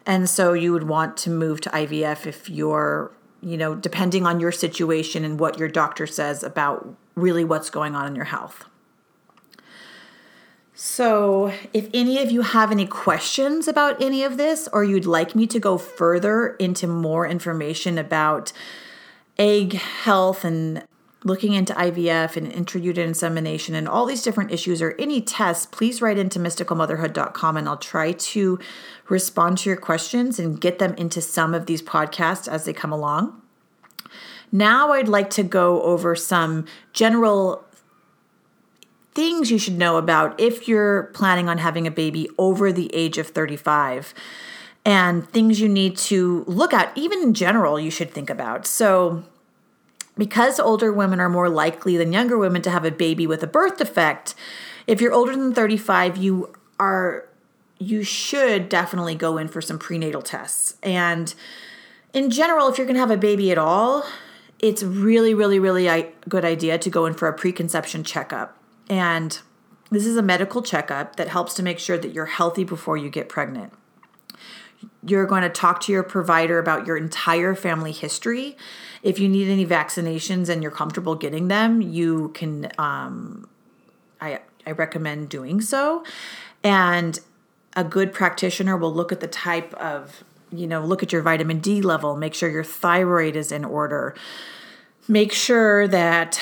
And 0.05 0.29
so 0.29 0.53
you 0.53 0.73
would 0.73 0.89
want 0.89 1.17
to 1.19 1.31
move 1.31 1.61
to 1.61 1.71
IVF 1.71 2.27
if 2.27 2.51
you're, 2.51 3.13
you 3.41 3.57
know, 3.57 3.77
depending 3.77 4.27
on 4.27 4.41
your 4.41 4.51
situation 4.51 5.25
and 5.25 5.39
what 5.39 5.61
your 5.61 5.69
doctor 5.69 6.09
says 6.09 6.43
about 6.43 6.97
really 7.21 7.45
what's 7.45 7.71
going 7.71 7.95
on 7.95 8.07
in 8.07 8.17
your 8.17 8.25
health. 8.27 8.65
So, 10.75 11.53
if 11.75 11.91
any 11.93 12.23
of 12.23 12.31
you 12.31 12.41
have 12.41 12.71
any 12.71 12.87
questions 12.87 13.69
about 13.69 14.01
any 14.01 14.25
of 14.25 14.39
this, 14.39 14.67
or 14.73 14.83
you'd 14.83 15.05
like 15.05 15.35
me 15.35 15.47
to 15.49 15.61
go 15.61 15.77
further 15.77 16.57
into 16.57 16.87
more 16.87 17.27
information 17.27 17.99
about 17.99 18.51
egg 19.39 19.75
health 19.75 20.43
and 20.43 20.83
looking 21.23 21.53
into 21.53 21.75
IVF 21.75 22.37
and 22.37 22.51
intrauterine 22.51 23.09
insemination 23.09 23.75
and 23.75 23.87
all 23.89 24.07
these 24.07 24.23
different 24.23 24.53
issues 24.53 24.81
or 24.81 24.95
any 24.99 25.21
tests, 25.21 25.67
please 25.67 26.01
write 26.01 26.19
into 26.19 26.39
mysticalmotherhood.com 26.39 27.57
and 27.57 27.69
I'll 27.69 27.77
try 27.77 28.13
to 28.13 28.59
respond 29.09 29.59
to 29.59 29.69
your 29.69 29.77
questions 29.77 30.39
and 30.39 30.61
get 30.61 30.79
them 30.79 30.95
into 30.95 31.21
some 31.21 31.53
of 31.53 31.67
these 31.67 31.83
podcasts 31.83 32.49
as 32.49 32.65
they 32.65 32.73
come 32.73 32.93
along. 32.93 33.41
Now 34.53 34.93
I'd 34.93 35.09
like 35.09 35.31
to 35.31 35.43
go 35.43 35.83
over 35.83 36.17
some 36.17 36.67
general 36.93 37.65
things 39.13 39.51
you 39.51 39.59
should 39.59 39.77
know 39.77 39.97
about 39.97 40.39
if 40.41 40.69
you're 40.69 41.05
planning 41.15 41.49
on 41.49 41.59
having 41.59 41.87
a 41.87 41.91
baby 41.91 42.29
over 42.39 42.73
the 42.73 42.95
age 42.95 43.19
of 43.19 43.29
35 43.29 44.15
and 44.85 45.29
things 45.29 45.61
you 45.61 45.69
need 45.69 45.97
to 45.97 46.45
look 46.47 46.73
at, 46.73 46.97
even 46.97 47.23
in 47.23 47.35
general, 47.35 47.79
you 47.79 47.91
should 47.91 48.13
think 48.13 48.31
about. 48.31 48.67
So, 48.67 49.25
because 50.17 50.59
older 50.59 50.93
women 50.93 51.21
are 51.21 51.29
more 51.29 51.49
likely 51.49 51.97
than 51.97 52.13
younger 52.13 52.39
women 52.39 52.63
to 52.63 52.71
have 52.71 52.85
a 52.85 52.91
baby 52.91 53.27
with 53.27 53.43
a 53.43 53.47
birth 53.47 53.79
defect, 53.79 54.35
if 54.87 55.01
you're 55.01 55.13
older 55.13 55.37
than 55.37 55.53
35, 55.53 56.17
you 56.17 56.53
are 56.79 57.27
you 57.79 58.03
should 58.03 58.69
definitely 58.69 59.15
go 59.15 59.39
in 59.39 59.49
for 59.49 59.63
some 59.63 59.79
prenatal 59.79 60.21
tests. 60.21 60.77
And 60.83 61.35
in 62.13 62.31
general, 62.31 62.69
if 62.69 62.77
you're 62.77 62.87
going 62.87 62.95
to 62.95 63.01
have 63.01 63.11
a 63.11 63.17
baby 63.17 63.51
at 63.51 63.57
all, 63.57 64.05
it's 64.61 64.83
really, 64.83 65.35
really, 65.35 65.59
really 65.59 65.89
a 65.89 66.13
good 66.29 66.45
idea 66.45 66.79
to 66.79 66.91
go 66.91 67.07
in 67.07 67.15
for 67.15 67.29
a 67.29 67.33
preconception 67.33 68.05
checkup. 68.05 68.57
And 68.89 69.39
this 69.91 70.07
is 70.07 70.17
a 70.17 70.23
medical 70.23 70.63
checkup 70.63 71.17
that 71.17 71.29
helps 71.29 71.55
to 71.55 71.63
make 71.63 71.79
sure 71.79 71.99
that 71.99 72.13
you're 72.13 72.27
healthy 72.27 72.65
before 72.65 72.97
you 72.97 73.11
get 73.11 73.29
pregnant. 73.29 73.73
You're 75.05 75.27
going 75.27 75.43
to 75.43 75.49
talk 75.49 75.81
to 75.83 75.93
your 75.93 76.03
provider 76.03 76.59
about 76.59 76.87
your 76.87 76.97
entire 76.97 77.55
family 77.55 77.93
history. 77.93 78.57
If 79.03 79.19
you 79.19 79.29
need 79.29 79.49
any 79.49 79.67
vaccinations 79.67 80.49
and 80.49 80.63
you're 80.63 80.71
comfortable 80.71 81.15
getting 81.15 81.49
them, 81.49 81.81
you 81.81 82.31
can. 82.31 82.71
Um, 82.79 83.49
I 84.21 84.41
I 84.67 84.73
recommend 84.73 85.29
doing 85.29 85.61
so. 85.61 86.05
And 86.63 87.19
a 87.75 87.85
good 87.85 88.13
practitioner 88.13 88.77
will 88.77 88.93
look 88.93 89.13
at 89.13 89.21
the 89.21 89.29
type 89.29 89.73
of 89.75 90.25
you 90.53 90.67
know, 90.67 90.85
look 90.85 91.03
at 91.03 91.13
your 91.13 91.23
vitamin 91.23 91.61
D 91.61 91.81
level, 91.81 92.17
make 92.17 92.35
sure 92.35 92.49
your 92.49 92.65
thyroid 92.65 93.37
is 93.37 93.53
in 93.53 93.65
order. 93.65 94.15
Make 95.09 95.33
sure 95.33 95.89
that 95.89 96.41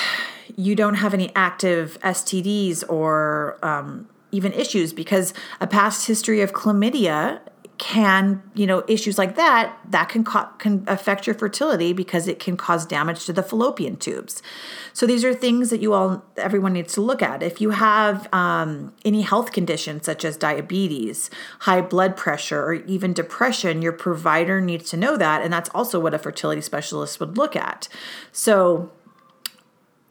you 0.55 0.75
don't 0.75 0.95
have 0.95 1.13
any 1.13 1.33
active 1.35 1.97
STDs 2.01 2.83
or 2.89 3.57
um, 3.63 4.09
even 4.31 4.53
issues 4.53 4.93
because 4.93 5.33
a 5.59 5.67
past 5.67 6.07
history 6.07 6.41
of 6.41 6.53
chlamydia 6.53 7.39
can 7.79 8.43
you 8.53 8.67
know 8.67 8.83
issues 8.89 9.17
like 9.17 9.35
that 9.37 9.75
that 9.89 10.09
can 10.09 10.23
co- 10.25 10.49
can 10.57 10.83
affect 10.85 11.25
your 11.25 11.33
fertility 11.33 11.93
because 11.93 12.27
it 12.27 12.37
can 12.37 12.57
cause 12.57 12.85
damage 12.85 13.25
to 13.25 13.33
the 13.33 13.41
fallopian 13.41 13.95
tubes. 13.95 14.43
So 14.91 15.07
these 15.07 15.23
are 15.23 15.33
things 15.33 15.69
that 15.69 15.79
you 15.79 15.93
all 15.93 16.23
everyone 16.35 16.73
needs 16.73 16.93
to 16.95 17.01
look 17.01 17.23
at. 17.23 17.41
If 17.41 17.61
you 17.61 17.71
have 17.71 18.31
um, 18.33 18.93
any 19.05 19.21
health 19.21 19.53
conditions 19.53 20.05
such 20.05 20.25
as 20.25 20.35
diabetes 20.35 21.29
high 21.59 21.81
blood 21.81 22.17
pressure 22.17 22.61
or 22.61 22.73
even 22.73 23.13
depression 23.13 23.81
your 23.81 23.93
provider 23.93 24.59
needs 24.59 24.89
to 24.91 24.97
know 24.97 25.15
that 25.15 25.41
and 25.41 25.51
that's 25.51 25.69
also 25.69 26.01
what 26.01 26.13
a 26.13 26.19
fertility 26.19 26.61
specialist 26.61 27.19
would 27.21 27.37
look 27.37 27.55
at. 27.55 27.87
So 28.33 28.91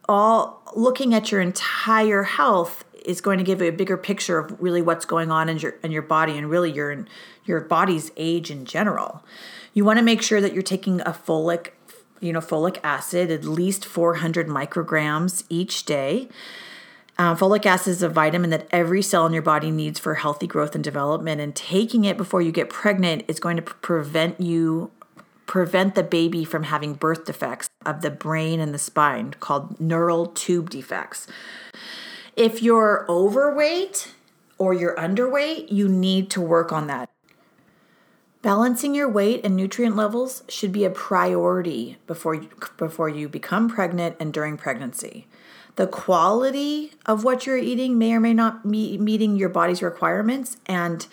all 0.08 0.62
looking 0.74 1.14
at 1.14 1.30
your 1.30 1.40
entire 1.42 2.22
health 2.22 2.84
is 3.04 3.20
going 3.20 3.38
to 3.38 3.44
give 3.44 3.60
you 3.60 3.68
a 3.68 3.72
bigger 3.72 3.96
picture 3.96 4.38
of 4.38 4.60
really 4.60 4.82
what's 4.82 5.04
going 5.04 5.30
on 5.30 5.48
in 5.48 5.58
your 5.58 5.72
in 5.82 5.90
your 5.90 6.02
body 6.02 6.36
and 6.36 6.50
really 6.50 6.70
your 6.70 7.04
your 7.44 7.60
body's 7.60 8.10
age 8.16 8.50
in 8.50 8.64
general. 8.64 9.24
You 9.74 9.84
want 9.84 9.98
to 9.98 10.04
make 10.04 10.22
sure 10.22 10.40
that 10.40 10.52
you're 10.52 10.62
taking 10.62 11.00
a 11.02 11.12
folic, 11.12 11.70
you 12.20 12.32
know, 12.32 12.40
folic 12.40 12.78
acid 12.82 13.30
at 13.30 13.44
least 13.44 13.84
400 13.84 14.48
micrograms 14.48 15.44
each 15.48 15.84
day. 15.84 16.28
Uh, 17.18 17.34
folic 17.34 17.66
acid 17.66 17.90
is 17.92 18.02
a 18.02 18.08
vitamin 18.08 18.50
that 18.50 18.68
every 18.70 19.02
cell 19.02 19.26
in 19.26 19.32
your 19.32 19.42
body 19.42 19.72
needs 19.72 19.98
for 19.98 20.14
healthy 20.14 20.46
growth 20.46 20.74
and 20.76 20.84
development, 20.84 21.40
and 21.40 21.56
taking 21.56 22.04
it 22.04 22.16
before 22.16 22.40
you 22.40 22.52
get 22.52 22.70
pregnant 22.70 23.24
is 23.26 23.40
going 23.40 23.56
to 23.56 23.62
prevent 23.62 24.40
you 24.40 24.90
prevent 25.46 25.94
the 25.94 26.02
baby 26.02 26.44
from 26.44 26.64
having 26.64 26.92
birth 26.92 27.24
defects 27.24 27.68
of 27.84 28.02
the 28.02 28.10
brain 28.10 28.60
and 28.60 28.72
the 28.72 28.78
spine 28.78 29.34
called 29.40 29.80
neural 29.80 30.26
tube 30.26 30.68
defects. 30.68 31.26
If 32.38 32.62
you're 32.62 33.04
overweight 33.08 34.14
or 34.58 34.72
you're 34.72 34.94
underweight, 34.94 35.72
you 35.72 35.88
need 35.88 36.30
to 36.30 36.40
work 36.40 36.72
on 36.72 36.86
that. 36.86 37.10
Balancing 38.42 38.94
your 38.94 39.08
weight 39.08 39.40
and 39.42 39.56
nutrient 39.56 39.96
levels 39.96 40.44
should 40.48 40.70
be 40.70 40.84
a 40.84 40.90
priority 40.90 41.96
before 42.06 42.36
you, 42.36 42.48
before 42.76 43.08
you 43.08 43.28
become 43.28 43.68
pregnant 43.68 44.14
and 44.20 44.32
during 44.32 44.56
pregnancy. 44.56 45.26
The 45.74 45.88
quality 45.88 46.92
of 47.06 47.24
what 47.24 47.44
you're 47.44 47.58
eating 47.58 47.98
may 47.98 48.12
or 48.12 48.20
may 48.20 48.34
not 48.34 48.70
be 48.70 48.96
meeting 48.98 49.34
your 49.34 49.48
body's 49.48 49.82
requirements, 49.82 50.58
and 50.66 51.08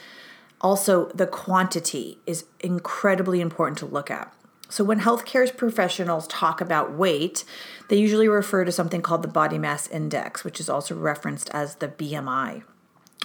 also 0.61 1.07
the 1.07 1.25
quantity 1.25 2.19
is 2.27 2.45
incredibly 2.59 3.41
important 3.41 3.79
to 3.79 3.87
look 3.87 4.11
at. 4.11 4.31
So, 4.69 4.83
when 4.83 5.01
healthcare 5.01 5.55
professionals 5.55 6.27
talk 6.27 6.59
about 6.59 6.93
weight, 6.93 7.43
they 7.89 7.97
usually 7.97 8.27
refer 8.27 8.65
to 8.65 8.71
something 8.71 9.01
called 9.01 9.21
the 9.21 9.27
body 9.27 9.57
mass 9.57 9.87
index, 9.87 10.43
which 10.43 10.59
is 10.59 10.69
also 10.69 10.95
referenced 10.95 11.49
as 11.51 11.75
the 11.75 11.87
BMI. 11.87 12.63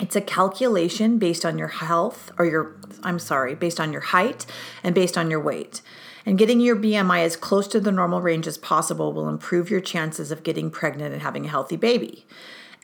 It's 0.00 0.16
a 0.16 0.20
calculation 0.20 1.18
based 1.18 1.44
on 1.44 1.58
your 1.58 1.68
health 1.68 2.30
or 2.38 2.46
your, 2.46 2.76
I'm 3.02 3.18
sorry, 3.18 3.54
based 3.54 3.80
on 3.80 3.92
your 3.92 4.00
height 4.00 4.46
and 4.82 4.94
based 4.94 5.18
on 5.18 5.30
your 5.30 5.40
weight. 5.40 5.82
And 6.24 6.38
getting 6.38 6.60
your 6.60 6.76
BMI 6.76 7.24
as 7.24 7.36
close 7.36 7.66
to 7.68 7.80
the 7.80 7.92
normal 7.92 8.20
range 8.20 8.46
as 8.46 8.58
possible 8.58 9.12
will 9.12 9.28
improve 9.28 9.70
your 9.70 9.80
chances 9.80 10.30
of 10.30 10.42
getting 10.42 10.70
pregnant 10.70 11.12
and 11.12 11.22
having 11.22 11.46
a 11.46 11.50
healthy 11.50 11.76
baby. 11.76 12.26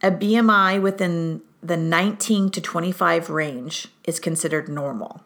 A 0.02 0.10
BMI 0.10 0.80
within 0.80 1.42
the 1.62 1.76
19 1.76 2.50
to 2.50 2.60
25 2.60 3.30
range 3.30 3.88
is 4.04 4.20
considered 4.20 4.68
normal. 4.68 5.22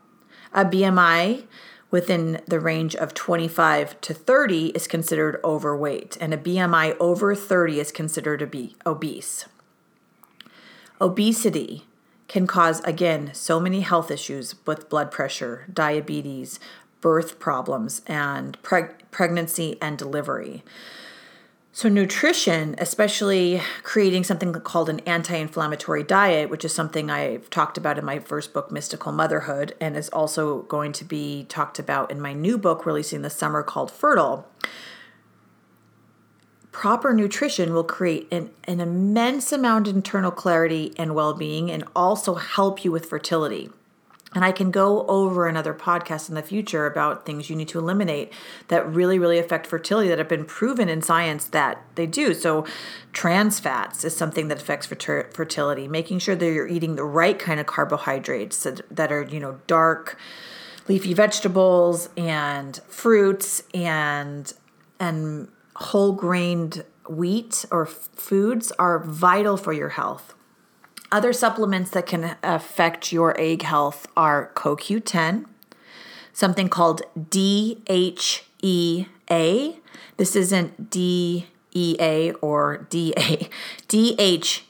A 0.53 0.65
BMI 0.65 1.45
within 1.91 2.41
the 2.47 2.61
range 2.61 2.95
of 2.95 3.15
25 3.15 4.01
to 4.01 4.15
30 4.15 4.67
is 4.69 4.87
considered 4.87 5.41
overweight, 5.43 6.17
and 6.21 6.33
a 6.33 6.39
BMI 6.39 6.97
over 7.01 7.35
30 7.35 7.81
is 7.81 7.93
considered 7.93 8.39
to 8.41 8.47
be 8.47 8.77
obese. 8.87 9.47
Obesity 11.01 11.87
can 12.29 12.47
cause, 12.47 12.81
again, 12.81 13.31
so 13.35 13.59
many 13.59 13.81
health 13.81 14.11
issues 14.11 14.55
with 14.67 14.89
blood 14.89 15.11
pressure, 15.11 15.67
diabetes, 15.73 16.61
birth 17.01 17.39
problems, 17.39 18.03
and 18.07 18.61
preg- 18.63 18.95
pregnancy 19.11 19.79
and 19.83 19.99
delivery. 19.99 20.63
So, 21.73 21.89
nutrition, 21.89 22.75
especially 22.79 23.63
creating 23.85 24.25
something 24.25 24.53
called 24.53 24.89
an 24.89 25.01
anti 25.01 25.37
inflammatory 25.37 26.03
diet, 26.03 26.51
which 26.51 26.65
is 26.65 26.75
something 26.75 27.11
I've 27.11 27.49
talked 27.49 27.79
about 27.79 27.97
in 27.97 28.05
my 28.05 28.19
first 28.19 28.53
book, 28.53 28.73
Mystical 28.73 29.13
Motherhood, 29.13 29.77
and 29.81 29.97
is 29.97 30.09
also 30.09 30.63
going 30.63 30.93
to 30.93 31.05
be 31.05 31.47
talked 31.49 31.79
about 31.79 32.11
in 32.11 32.21
my 32.21 32.33
new 32.33 32.59
book 32.59 32.85
releasing 32.85 33.23
this 33.23 33.37
summer 33.37 33.63
called 33.63 33.93
Fertile. 33.93 34.49
Proper 36.73 37.15
nutrition 37.15 37.73
will 37.73 37.85
create 37.85 38.27
an, 38.33 38.51
an 38.65 38.81
immense 38.81 39.53
amount 39.53 39.87
of 39.87 39.95
internal 39.95 40.33
clarity 40.33 40.93
and 40.97 41.15
well 41.15 41.35
being 41.35 41.71
and 41.71 41.85
also 41.95 42.35
help 42.35 42.85
you 42.85 42.91
with 42.91 43.07
fertility. 43.07 43.71
And 44.33 44.45
I 44.45 44.53
can 44.53 44.71
go 44.71 45.05
over 45.07 45.49
another 45.49 45.75
podcast 45.75 46.29
in 46.29 46.37
the 46.37 46.43
future 46.43 46.87
about 46.87 47.27
things 47.27 47.51
you 47.51 47.57
need 47.57 47.67
to 47.69 47.81
eliminate 47.81 48.33
that 48.69 48.89
really, 48.89 49.19
really 49.19 49.39
affect 49.39 49.67
fertility 49.67 50.09
that 50.09 50.19
have 50.19 50.29
been 50.29 50.45
proven 50.45 50.89
in 50.89 51.03
science 51.03 51.47
that 51.47 51.83
they 51.97 52.07
do. 52.07 52.33
So, 52.33 52.65
trans 53.13 53.59
fats 53.59 54.05
is 54.05 54.17
something 54.17 54.47
that 54.47 54.61
affects 54.61 54.87
fertility, 54.87 55.89
making 55.89 56.21
sure 56.21 56.37
that 56.37 56.47
you're 56.47 56.69
eating 56.69 56.95
the 56.95 57.05
right 57.05 57.39
kind 57.39 57.59
of 57.59 57.67
carbohydrates 57.67 58.63
that 58.91 59.11
are, 59.11 59.23
you 59.23 59.41
know, 59.41 59.59
dark 59.67 60.17
leafy 60.87 61.15
vegetables 61.15 62.09
and 62.17 62.81
fruits 62.89 63.63
and 63.75 64.53
and 64.99 65.49
whole 65.77 66.13
grained 66.13 66.85
wheat 67.09 67.65
or 67.71 67.87
foods 67.87 68.71
are 68.79 68.99
vital 69.01 69.57
for 69.57 69.73
your 69.73 69.89
health. 69.89 70.35
Other 71.13 71.33
supplements 71.33 71.91
that 71.91 72.07
can 72.07 72.37
affect 72.43 73.13
your 73.13 73.39
egg 73.41 73.63
health 73.63 74.07
are 74.17 74.53
CoQ10, 74.55 75.47
something 76.33 76.69
called 76.69 77.03
DHEA. 77.19 78.37
This 80.17 80.37
isn't 80.37 80.91
DEA 80.91 82.33
or 82.41 82.87
DA. 82.91 83.51
DHEA 83.89 84.63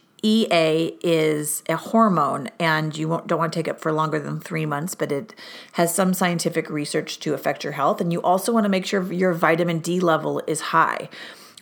is 1.03 1.63
a 1.69 1.77
hormone, 1.77 2.49
and 2.59 2.97
you 2.97 3.23
don't 3.27 3.39
want 3.39 3.53
to 3.53 3.59
take 3.59 3.69
it 3.69 3.79
for 3.79 3.93
longer 3.93 4.19
than 4.19 4.41
three 4.41 4.65
months, 4.65 4.95
but 4.95 5.13
it 5.13 5.35
has 5.73 5.95
some 5.95 6.15
scientific 6.15 6.71
research 6.71 7.21
to 7.21 7.35
affect 7.35 7.65
your 7.65 7.75
health. 7.75 8.01
And 8.01 8.15
you 8.15 8.23
also 8.23 8.51
want 8.51 8.65
to 8.65 8.71
make 8.71 8.87
sure 8.87 9.13
your 9.13 9.35
vitamin 9.35 9.81
D 9.81 10.01
level 10.01 10.41
is 10.47 10.61
high 10.61 11.11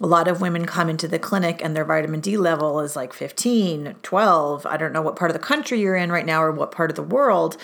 a 0.00 0.06
lot 0.06 0.28
of 0.28 0.40
women 0.40 0.64
come 0.64 0.88
into 0.88 1.08
the 1.08 1.18
clinic 1.18 1.60
and 1.62 1.74
their 1.74 1.84
vitamin 1.84 2.20
D 2.20 2.36
level 2.36 2.80
is 2.80 2.94
like 2.94 3.12
15, 3.12 3.96
12. 4.02 4.66
I 4.66 4.76
don't 4.76 4.92
know 4.92 5.02
what 5.02 5.16
part 5.16 5.30
of 5.30 5.34
the 5.34 5.42
country 5.42 5.80
you're 5.80 5.96
in 5.96 6.12
right 6.12 6.26
now 6.26 6.42
or 6.42 6.52
what 6.52 6.70
part 6.70 6.90
of 6.90 6.96
the 6.96 7.02
world, 7.02 7.56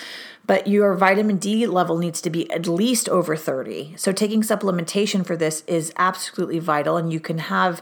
but 0.47 0.67
your 0.67 0.95
vitamin 0.95 1.37
D 1.37 1.67
level 1.67 1.97
needs 1.97 2.21
to 2.23 2.31
be 2.31 2.51
at 2.51 2.67
least 2.67 3.09
over 3.09 3.37
30. 3.37 3.95
So 3.97 4.11
taking 4.13 4.43
supplementation 4.43 5.25
for 5.25 5.37
this 5.37 5.63
is 5.67 5.93
absolutely 5.97 6.59
vital 6.59 6.97
and 6.97 7.13
you 7.13 7.21
can 7.21 7.39
have 7.39 7.81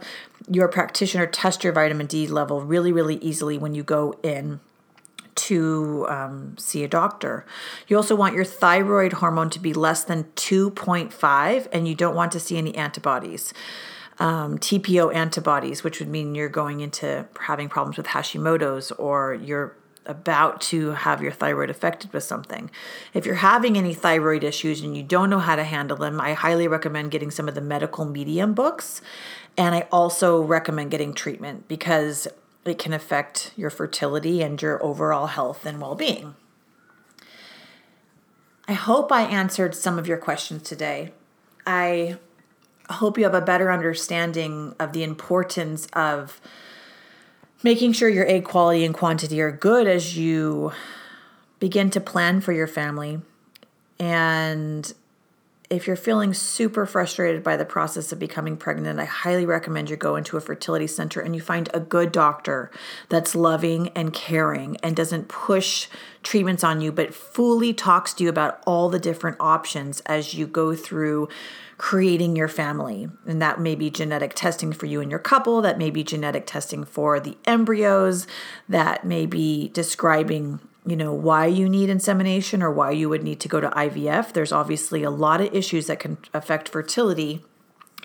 your 0.48 0.68
practitioner 0.68 1.26
test 1.26 1.64
your 1.64 1.72
vitamin 1.72 2.06
D 2.06 2.26
level 2.26 2.62
really 2.62 2.92
really 2.92 3.16
easily 3.16 3.56
when 3.56 3.74
you 3.74 3.82
go 3.82 4.18
in 4.22 4.60
to 5.34 6.04
um, 6.10 6.58
see 6.58 6.84
a 6.84 6.88
doctor. 6.88 7.46
You 7.88 7.96
also 7.96 8.14
want 8.14 8.34
your 8.34 8.44
thyroid 8.44 9.14
hormone 9.14 9.48
to 9.50 9.58
be 9.58 9.72
less 9.72 10.04
than 10.04 10.24
2.5 10.36 11.68
and 11.72 11.88
you 11.88 11.94
don't 11.94 12.14
want 12.14 12.32
to 12.32 12.40
see 12.40 12.58
any 12.58 12.74
antibodies 12.74 13.54
um, 14.22 14.56
TPO 14.56 15.12
antibodies, 15.12 15.82
which 15.82 15.98
would 15.98 16.08
mean 16.08 16.36
you're 16.36 16.48
going 16.48 16.78
into 16.78 17.26
having 17.40 17.68
problems 17.68 17.96
with 17.96 18.06
Hashimoto's 18.06 18.92
or 18.92 19.34
you're 19.34 19.76
about 20.06 20.60
to 20.60 20.90
have 20.90 21.20
your 21.20 21.32
thyroid 21.32 21.70
affected 21.70 22.12
with 22.12 22.22
something. 22.22 22.70
If 23.14 23.26
you're 23.26 23.34
having 23.34 23.76
any 23.76 23.94
thyroid 23.94 24.44
issues 24.44 24.80
and 24.80 24.96
you 24.96 25.02
don't 25.02 25.28
know 25.28 25.40
how 25.40 25.56
to 25.56 25.64
handle 25.64 25.96
them, 25.96 26.20
I 26.20 26.34
highly 26.34 26.68
recommend 26.68 27.10
getting 27.10 27.32
some 27.32 27.48
of 27.48 27.56
the 27.56 27.60
medical 27.60 28.04
medium 28.04 28.54
books. 28.54 29.02
And 29.56 29.74
I 29.74 29.88
also 29.90 30.40
recommend 30.40 30.92
getting 30.92 31.14
treatment 31.14 31.66
because 31.66 32.28
it 32.64 32.78
can 32.78 32.92
affect 32.92 33.50
your 33.56 33.70
fertility 33.70 34.40
and 34.40 34.62
your 34.62 34.80
overall 34.84 35.26
health 35.26 35.66
and 35.66 35.80
well 35.80 35.96
being. 35.96 36.36
I 38.68 38.74
hope 38.74 39.10
I 39.10 39.22
answered 39.22 39.74
some 39.74 39.98
of 39.98 40.06
your 40.06 40.18
questions 40.18 40.62
today. 40.62 41.12
I 41.66 42.18
hope 42.92 43.18
you 43.18 43.24
have 43.24 43.34
a 43.34 43.40
better 43.40 43.72
understanding 43.72 44.74
of 44.78 44.92
the 44.92 45.02
importance 45.02 45.86
of 45.92 46.40
making 47.62 47.92
sure 47.92 48.08
your 48.08 48.26
egg 48.26 48.44
quality 48.44 48.84
and 48.84 48.94
quantity 48.94 49.40
are 49.40 49.52
good 49.52 49.86
as 49.86 50.16
you 50.16 50.72
begin 51.58 51.90
to 51.90 52.00
plan 52.00 52.40
for 52.40 52.52
your 52.52 52.66
family. 52.66 53.20
And 53.98 54.92
if 55.72 55.86
you're 55.86 55.96
feeling 55.96 56.34
super 56.34 56.84
frustrated 56.84 57.42
by 57.42 57.56
the 57.56 57.64
process 57.64 58.12
of 58.12 58.18
becoming 58.18 58.58
pregnant, 58.58 59.00
I 59.00 59.06
highly 59.06 59.46
recommend 59.46 59.88
you 59.88 59.96
go 59.96 60.16
into 60.16 60.36
a 60.36 60.40
fertility 60.40 60.86
center 60.86 61.20
and 61.20 61.34
you 61.34 61.40
find 61.40 61.70
a 61.72 61.80
good 61.80 62.12
doctor 62.12 62.70
that's 63.08 63.34
loving 63.34 63.88
and 63.94 64.12
caring 64.12 64.76
and 64.82 64.94
doesn't 64.94 65.28
push 65.28 65.88
treatments 66.22 66.62
on 66.62 66.82
you, 66.82 66.92
but 66.92 67.14
fully 67.14 67.72
talks 67.72 68.12
to 68.14 68.24
you 68.24 68.28
about 68.28 68.62
all 68.66 68.90
the 68.90 68.98
different 68.98 69.38
options 69.40 70.00
as 70.00 70.34
you 70.34 70.46
go 70.46 70.74
through 70.74 71.28
creating 71.82 72.36
your 72.36 72.46
family. 72.46 73.08
And 73.26 73.42
that 73.42 73.58
may 73.58 73.74
be 73.74 73.90
genetic 73.90 74.34
testing 74.34 74.72
for 74.72 74.86
you 74.86 75.00
and 75.00 75.10
your 75.10 75.18
couple, 75.18 75.60
that 75.62 75.78
may 75.78 75.90
be 75.90 76.04
genetic 76.04 76.46
testing 76.46 76.84
for 76.84 77.18
the 77.18 77.36
embryos, 77.44 78.28
that 78.68 79.04
may 79.04 79.26
be 79.26 79.68
describing 79.70 80.60
you 80.86 80.94
know 80.94 81.12
why 81.12 81.46
you 81.46 81.68
need 81.68 81.90
insemination 81.90 82.62
or 82.62 82.70
why 82.70 82.92
you 82.92 83.08
would 83.08 83.24
need 83.24 83.40
to 83.40 83.48
go 83.48 83.60
to 83.60 83.68
IVF. 83.70 84.32
There's 84.32 84.52
obviously 84.52 85.02
a 85.02 85.10
lot 85.10 85.40
of 85.40 85.52
issues 85.52 85.88
that 85.88 85.98
can 85.98 86.18
affect 86.32 86.68
fertility 86.68 87.44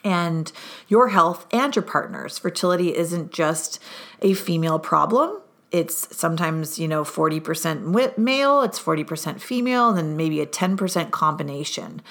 and 0.03 0.51
your 0.87 1.09
health 1.09 1.45
and 1.51 1.75
your 1.75 1.83
partner's. 1.83 2.39
Fertility 2.39 2.95
isn't 2.95 3.31
just 3.31 3.79
a 4.23 4.33
female 4.33 4.79
problem. 4.79 5.39
It's 5.71 6.15
sometimes, 6.17 6.79
you 6.79 6.87
know, 6.87 7.03
40% 7.03 8.17
male, 8.17 8.61
it's 8.63 8.79
40% 8.79 9.39
female, 9.39 9.89
and 9.89 9.97
then 9.97 10.17
maybe 10.17 10.41
a 10.41 10.47
10% 10.47 11.11
combination. 11.11 12.01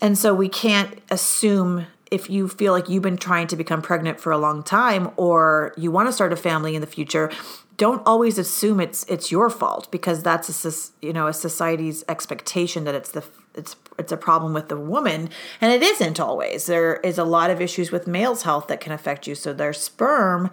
And 0.00 0.16
so 0.16 0.34
we 0.34 0.48
can't 0.48 1.00
assume 1.10 1.86
if 2.10 2.30
you 2.30 2.48
feel 2.48 2.72
like 2.72 2.88
you've 2.88 3.02
been 3.02 3.18
trying 3.18 3.46
to 3.48 3.56
become 3.56 3.82
pregnant 3.82 4.20
for 4.20 4.32
a 4.32 4.38
long 4.38 4.62
time 4.62 5.10
or 5.16 5.74
you 5.76 5.90
want 5.90 6.08
to 6.08 6.12
start 6.12 6.32
a 6.32 6.36
family 6.36 6.74
in 6.74 6.80
the 6.80 6.86
future 6.86 7.30
don't 7.78 8.02
always 8.04 8.38
assume 8.38 8.80
it's 8.80 9.04
it's 9.04 9.30
your 9.30 9.48
fault 9.48 9.90
because 9.90 10.22
that's 10.22 10.64
a 10.64 11.06
you 11.06 11.12
know 11.12 11.28
a 11.28 11.32
society's 11.32 12.04
expectation 12.08 12.84
that 12.84 12.94
it's 12.94 13.12
the 13.12 13.24
it's 13.54 13.76
it's 13.98 14.12
a 14.12 14.16
problem 14.16 14.52
with 14.52 14.68
the 14.68 14.76
woman 14.76 15.30
and 15.60 15.72
it 15.72 15.82
isn't 15.82 16.20
always. 16.20 16.66
There 16.66 16.96
is 16.96 17.18
a 17.18 17.24
lot 17.24 17.50
of 17.50 17.60
issues 17.60 17.90
with 17.90 18.06
male's 18.06 18.42
health 18.42 18.66
that 18.66 18.80
can 18.80 18.92
affect 18.92 19.26
you. 19.26 19.34
So 19.34 19.52
their 19.52 19.72
sperm 19.72 20.50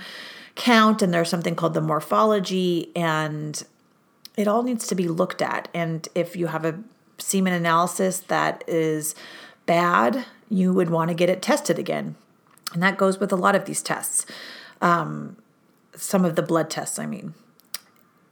count 0.53 1.01
and 1.01 1.13
there's 1.13 1.29
something 1.29 1.55
called 1.55 1.73
the 1.73 1.81
morphology 1.81 2.91
and 2.95 3.61
it 4.37 4.47
all 4.47 4.63
needs 4.63 4.85
to 4.87 4.95
be 4.95 5.07
looked 5.07 5.41
at. 5.41 5.67
And 5.73 6.07
if 6.13 6.35
you 6.35 6.47
have 6.47 6.63
a 6.63 6.79
semen 7.17 7.53
analysis 7.53 8.19
that 8.19 8.63
is 8.67 9.15
bad 9.65 10.25
you 10.49 10.73
would 10.73 10.89
want 10.89 11.09
to 11.09 11.15
get 11.15 11.29
it 11.29 11.41
tested 11.41 11.79
again 11.79 12.15
and 12.73 12.83
that 12.83 12.97
goes 12.97 13.19
with 13.19 13.31
a 13.31 13.37
lot 13.37 13.55
of 13.55 13.65
these 13.65 13.81
tests 13.81 14.25
um, 14.81 15.37
some 15.95 16.25
of 16.25 16.35
the 16.35 16.41
blood 16.41 16.69
tests, 16.69 16.99
I 16.99 17.05
mean. 17.05 17.33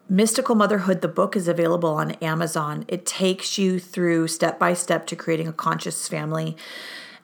Mystical 0.08 0.54
Motherhood, 0.54 1.00
the 1.00 1.08
book, 1.08 1.34
is 1.36 1.48
available 1.48 1.90
on 1.90 2.12
Amazon. 2.12 2.84
It 2.88 3.04
takes 3.04 3.58
you 3.58 3.78
through 3.78 4.28
step 4.28 4.58
by 4.58 4.72
step 4.74 5.06
to 5.08 5.16
creating 5.16 5.48
a 5.48 5.52
conscious 5.52 6.08
family. 6.08 6.56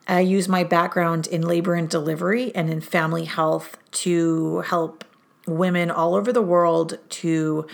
I 0.08 0.20
use 0.20 0.48
my 0.48 0.64
background 0.64 1.26
in 1.26 1.42
labor 1.42 1.74
and 1.74 1.88
delivery 1.88 2.54
and 2.54 2.70
in 2.70 2.80
family 2.80 3.26
health 3.26 3.76
to 3.92 4.60
help 4.60 5.04
women 5.46 5.90
all 5.90 6.14
over 6.14 6.32
the 6.32 6.42
world 6.42 6.98
to 7.10 7.66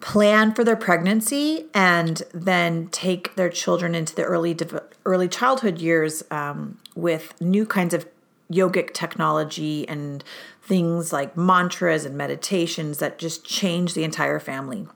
plan 0.00 0.54
for 0.54 0.62
their 0.64 0.76
pregnancy 0.76 1.66
and 1.74 2.22
then 2.32 2.88
take 2.88 3.34
their 3.34 3.50
children 3.50 3.94
into 3.94 4.14
the 4.14 4.22
early 4.22 4.56
early 5.04 5.28
childhood 5.28 5.78
years 5.78 6.22
um, 6.30 6.78
with 6.94 7.38
new 7.40 7.66
kinds 7.66 7.94
of 7.94 8.06
yogic 8.52 8.94
technology 8.94 9.86
and 9.88 10.24
things 10.62 11.12
like 11.12 11.36
mantras 11.36 12.04
and 12.04 12.16
meditations 12.16 12.98
that 12.98 13.18
just 13.18 13.44
change 13.44 13.94
the 13.94 14.04
entire 14.04 14.38
family. 14.38 14.86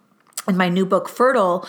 In 0.49 0.57
my 0.57 0.69
new 0.69 0.87
book, 0.87 1.09
Fertile, 1.09 1.67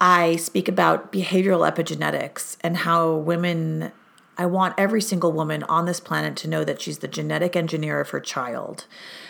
I 0.00 0.36
speak 0.36 0.68
about 0.68 1.12
behavioral 1.12 1.70
epigenetics 1.70 2.56
and 2.60 2.78
how 2.78 3.14
women 3.14 3.92
I 4.38 4.46
want 4.46 4.74
every 4.78 5.02
single 5.02 5.32
woman 5.32 5.62
on 5.64 5.84
this 5.84 6.00
planet 6.00 6.36
to 6.36 6.48
know 6.48 6.64
that 6.64 6.80
she's 6.80 6.98
the 6.98 7.08
genetic 7.08 7.54
engineer 7.54 8.00
of 8.00 8.10
her 8.10 8.20
child. 8.20 8.86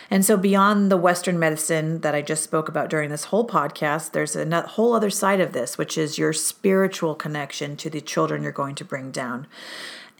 And 0.09 0.23
so, 0.23 0.37
beyond 0.37 0.89
the 0.89 0.97
Western 0.97 1.37
medicine 1.37 2.01
that 2.01 2.15
I 2.15 2.21
just 2.21 2.43
spoke 2.43 2.69
about 2.69 2.89
during 2.89 3.09
this 3.09 3.25
whole 3.25 3.45
podcast, 3.45 4.11
there's 4.11 4.35
a 4.35 4.61
whole 4.61 4.93
other 4.93 5.09
side 5.09 5.41
of 5.41 5.51
this, 5.51 5.77
which 5.77 5.97
is 5.97 6.17
your 6.17 6.31
spiritual 6.31 7.15
connection 7.15 7.75
to 7.77 7.89
the 7.89 7.99
children 7.99 8.43
you're 8.43 8.51
going 8.51 8.75
to 8.75 8.85
bring 8.85 9.11
down. 9.11 9.47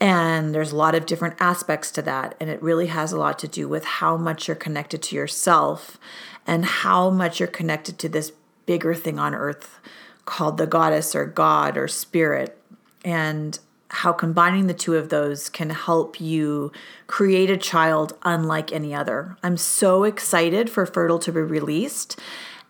And 0.00 0.54
there's 0.54 0.72
a 0.72 0.76
lot 0.76 0.94
of 0.94 1.06
different 1.06 1.36
aspects 1.40 1.90
to 1.92 2.02
that. 2.02 2.34
And 2.40 2.50
it 2.50 2.62
really 2.62 2.88
has 2.88 3.12
a 3.12 3.18
lot 3.18 3.38
to 3.38 3.48
do 3.48 3.68
with 3.68 3.84
how 3.84 4.16
much 4.16 4.48
you're 4.48 4.54
connected 4.54 5.02
to 5.04 5.16
yourself 5.16 5.98
and 6.46 6.64
how 6.64 7.10
much 7.10 7.40
you're 7.40 7.46
connected 7.46 7.98
to 8.00 8.08
this 8.08 8.32
bigger 8.66 8.94
thing 8.94 9.18
on 9.18 9.34
earth 9.34 9.78
called 10.24 10.58
the 10.58 10.66
goddess 10.66 11.14
or 11.14 11.26
God 11.26 11.76
or 11.76 11.86
spirit. 11.88 12.58
And 13.04 13.58
how 13.94 14.12
combining 14.12 14.66
the 14.66 14.74
two 14.74 14.96
of 14.96 15.08
those 15.08 15.48
can 15.48 15.70
help 15.70 16.20
you 16.20 16.72
create 17.06 17.48
a 17.48 17.56
child 17.56 18.16
unlike 18.22 18.72
any 18.72 18.94
other. 18.94 19.36
I'm 19.42 19.56
so 19.56 20.04
excited 20.04 20.68
for 20.68 20.84
Fertile 20.84 21.20
to 21.20 21.32
be 21.32 21.40
released. 21.40 22.18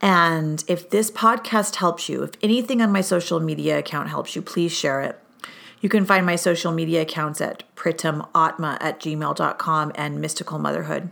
And 0.02 0.62
if 0.68 0.90
this 0.90 1.10
podcast 1.10 1.76
helps 1.76 2.08
you, 2.08 2.22
if 2.22 2.32
anything 2.42 2.82
on 2.82 2.92
my 2.92 3.00
social 3.00 3.40
media 3.40 3.78
account 3.78 4.10
helps 4.10 4.36
you, 4.36 4.42
please 4.42 4.72
share 4.72 5.00
it. 5.00 5.18
You 5.80 5.88
can 5.88 6.04
find 6.04 6.26
my 6.26 6.36
social 6.36 6.72
media 6.72 7.02
accounts 7.02 7.40
at 7.40 7.62
pritamatma 7.74 8.78
at 8.80 9.00
gmail.com 9.00 9.92
and 9.94 10.20
mystical 10.20 10.58
motherhood. 10.58 11.10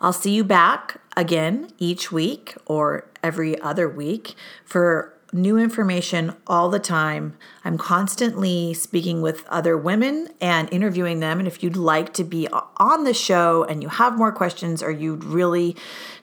I'll 0.00 0.12
see 0.12 0.32
you 0.32 0.44
back 0.44 1.00
again 1.16 1.70
each 1.78 2.12
week 2.12 2.54
or 2.66 3.06
every 3.22 3.60
other 3.60 3.88
week 3.88 4.34
for 4.64 5.12
new 5.32 5.58
information 5.58 6.34
all 6.46 6.68
the 6.68 6.78
time. 6.78 7.36
I'm 7.64 7.76
constantly 7.76 8.72
speaking 8.72 9.20
with 9.20 9.46
other 9.48 9.76
women 9.76 10.28
and 10.40 10.72
interviewing 10.72 11.20
them. 11.20 11.38
And 11.38 11.46
if 11.46 11.62
you'd 11.62 11.76
like 11.76 12.14
to 12.14 12.24
be 12.24 12.48
on 12.78 13.04
the 13.04 13.14
show 13.14 13.64
and 13.64 13.82
you 13.82 13.88
have 13.88 14.16
more 14.16 14.32
questions 14.32 14.82
or 14.82 14.90
you 14.90 15.16
really 15.16 15.76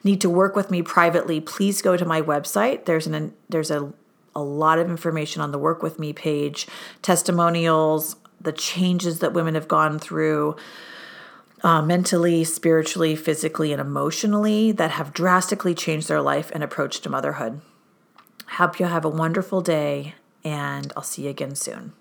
need 0.03 0.21
to 0.21 0.29
work 0.29 0.55
with 0.55 0.71
me 0.71 0.81
privately, 0.81 1.39
please 1.39 1.81
go 1.81 1.95
to 1.95 2.05
my 2.05 2.21
website. 2.21 2.85
There's 2.85 3.07
an 3.07 3.33
there's 3.49 3.71
a 3.71 3.93
a 4.35 4.41
lot 4.41 4.79
of 4.79 4.89
information 4.89 5.41
on 5.41 5.51
the 5.51 5.57
work 5.57 5.81
with 5.81 5.97
me 5.97 6.11
page, 6.11 6.67
testimonials, 7.01 8.17
the 8.41 8.51
changes 8.51 9.19
that 9.19 9.33
women 9.33 9.55
have 9.55 9.67
gone 9.67 9.97
through. 9.99 10.55
Uh, 11.63 11.81
mentally, 11.81 12.43
spiritually, 12.43 13.15
physically, 13.15 13.71
and 13.71 13.81
emotionally 13.81 14.71
that 14.71 14.91
have 14.91 15.13
drastically 15.13 15.73
changed 15.73 16.07
their 16.07 16.21
life 16.21 16.51
and 16.53 16.63
approach 16.63 16.99
to 16.99 17.09
motherhood. 17.09 17.59
Hope 18.51 18.79
you 18.79 18.85
have 18.85 19.03
a 19.03 19.09
wonderful 19.09 19.61
day, 19.61 20.15
and 20.43 20.93
I'll 20.95 21.03
see 21.03 21.23
you 21.23 21.29
again 21.29 21.55
soon. 21.55 21.93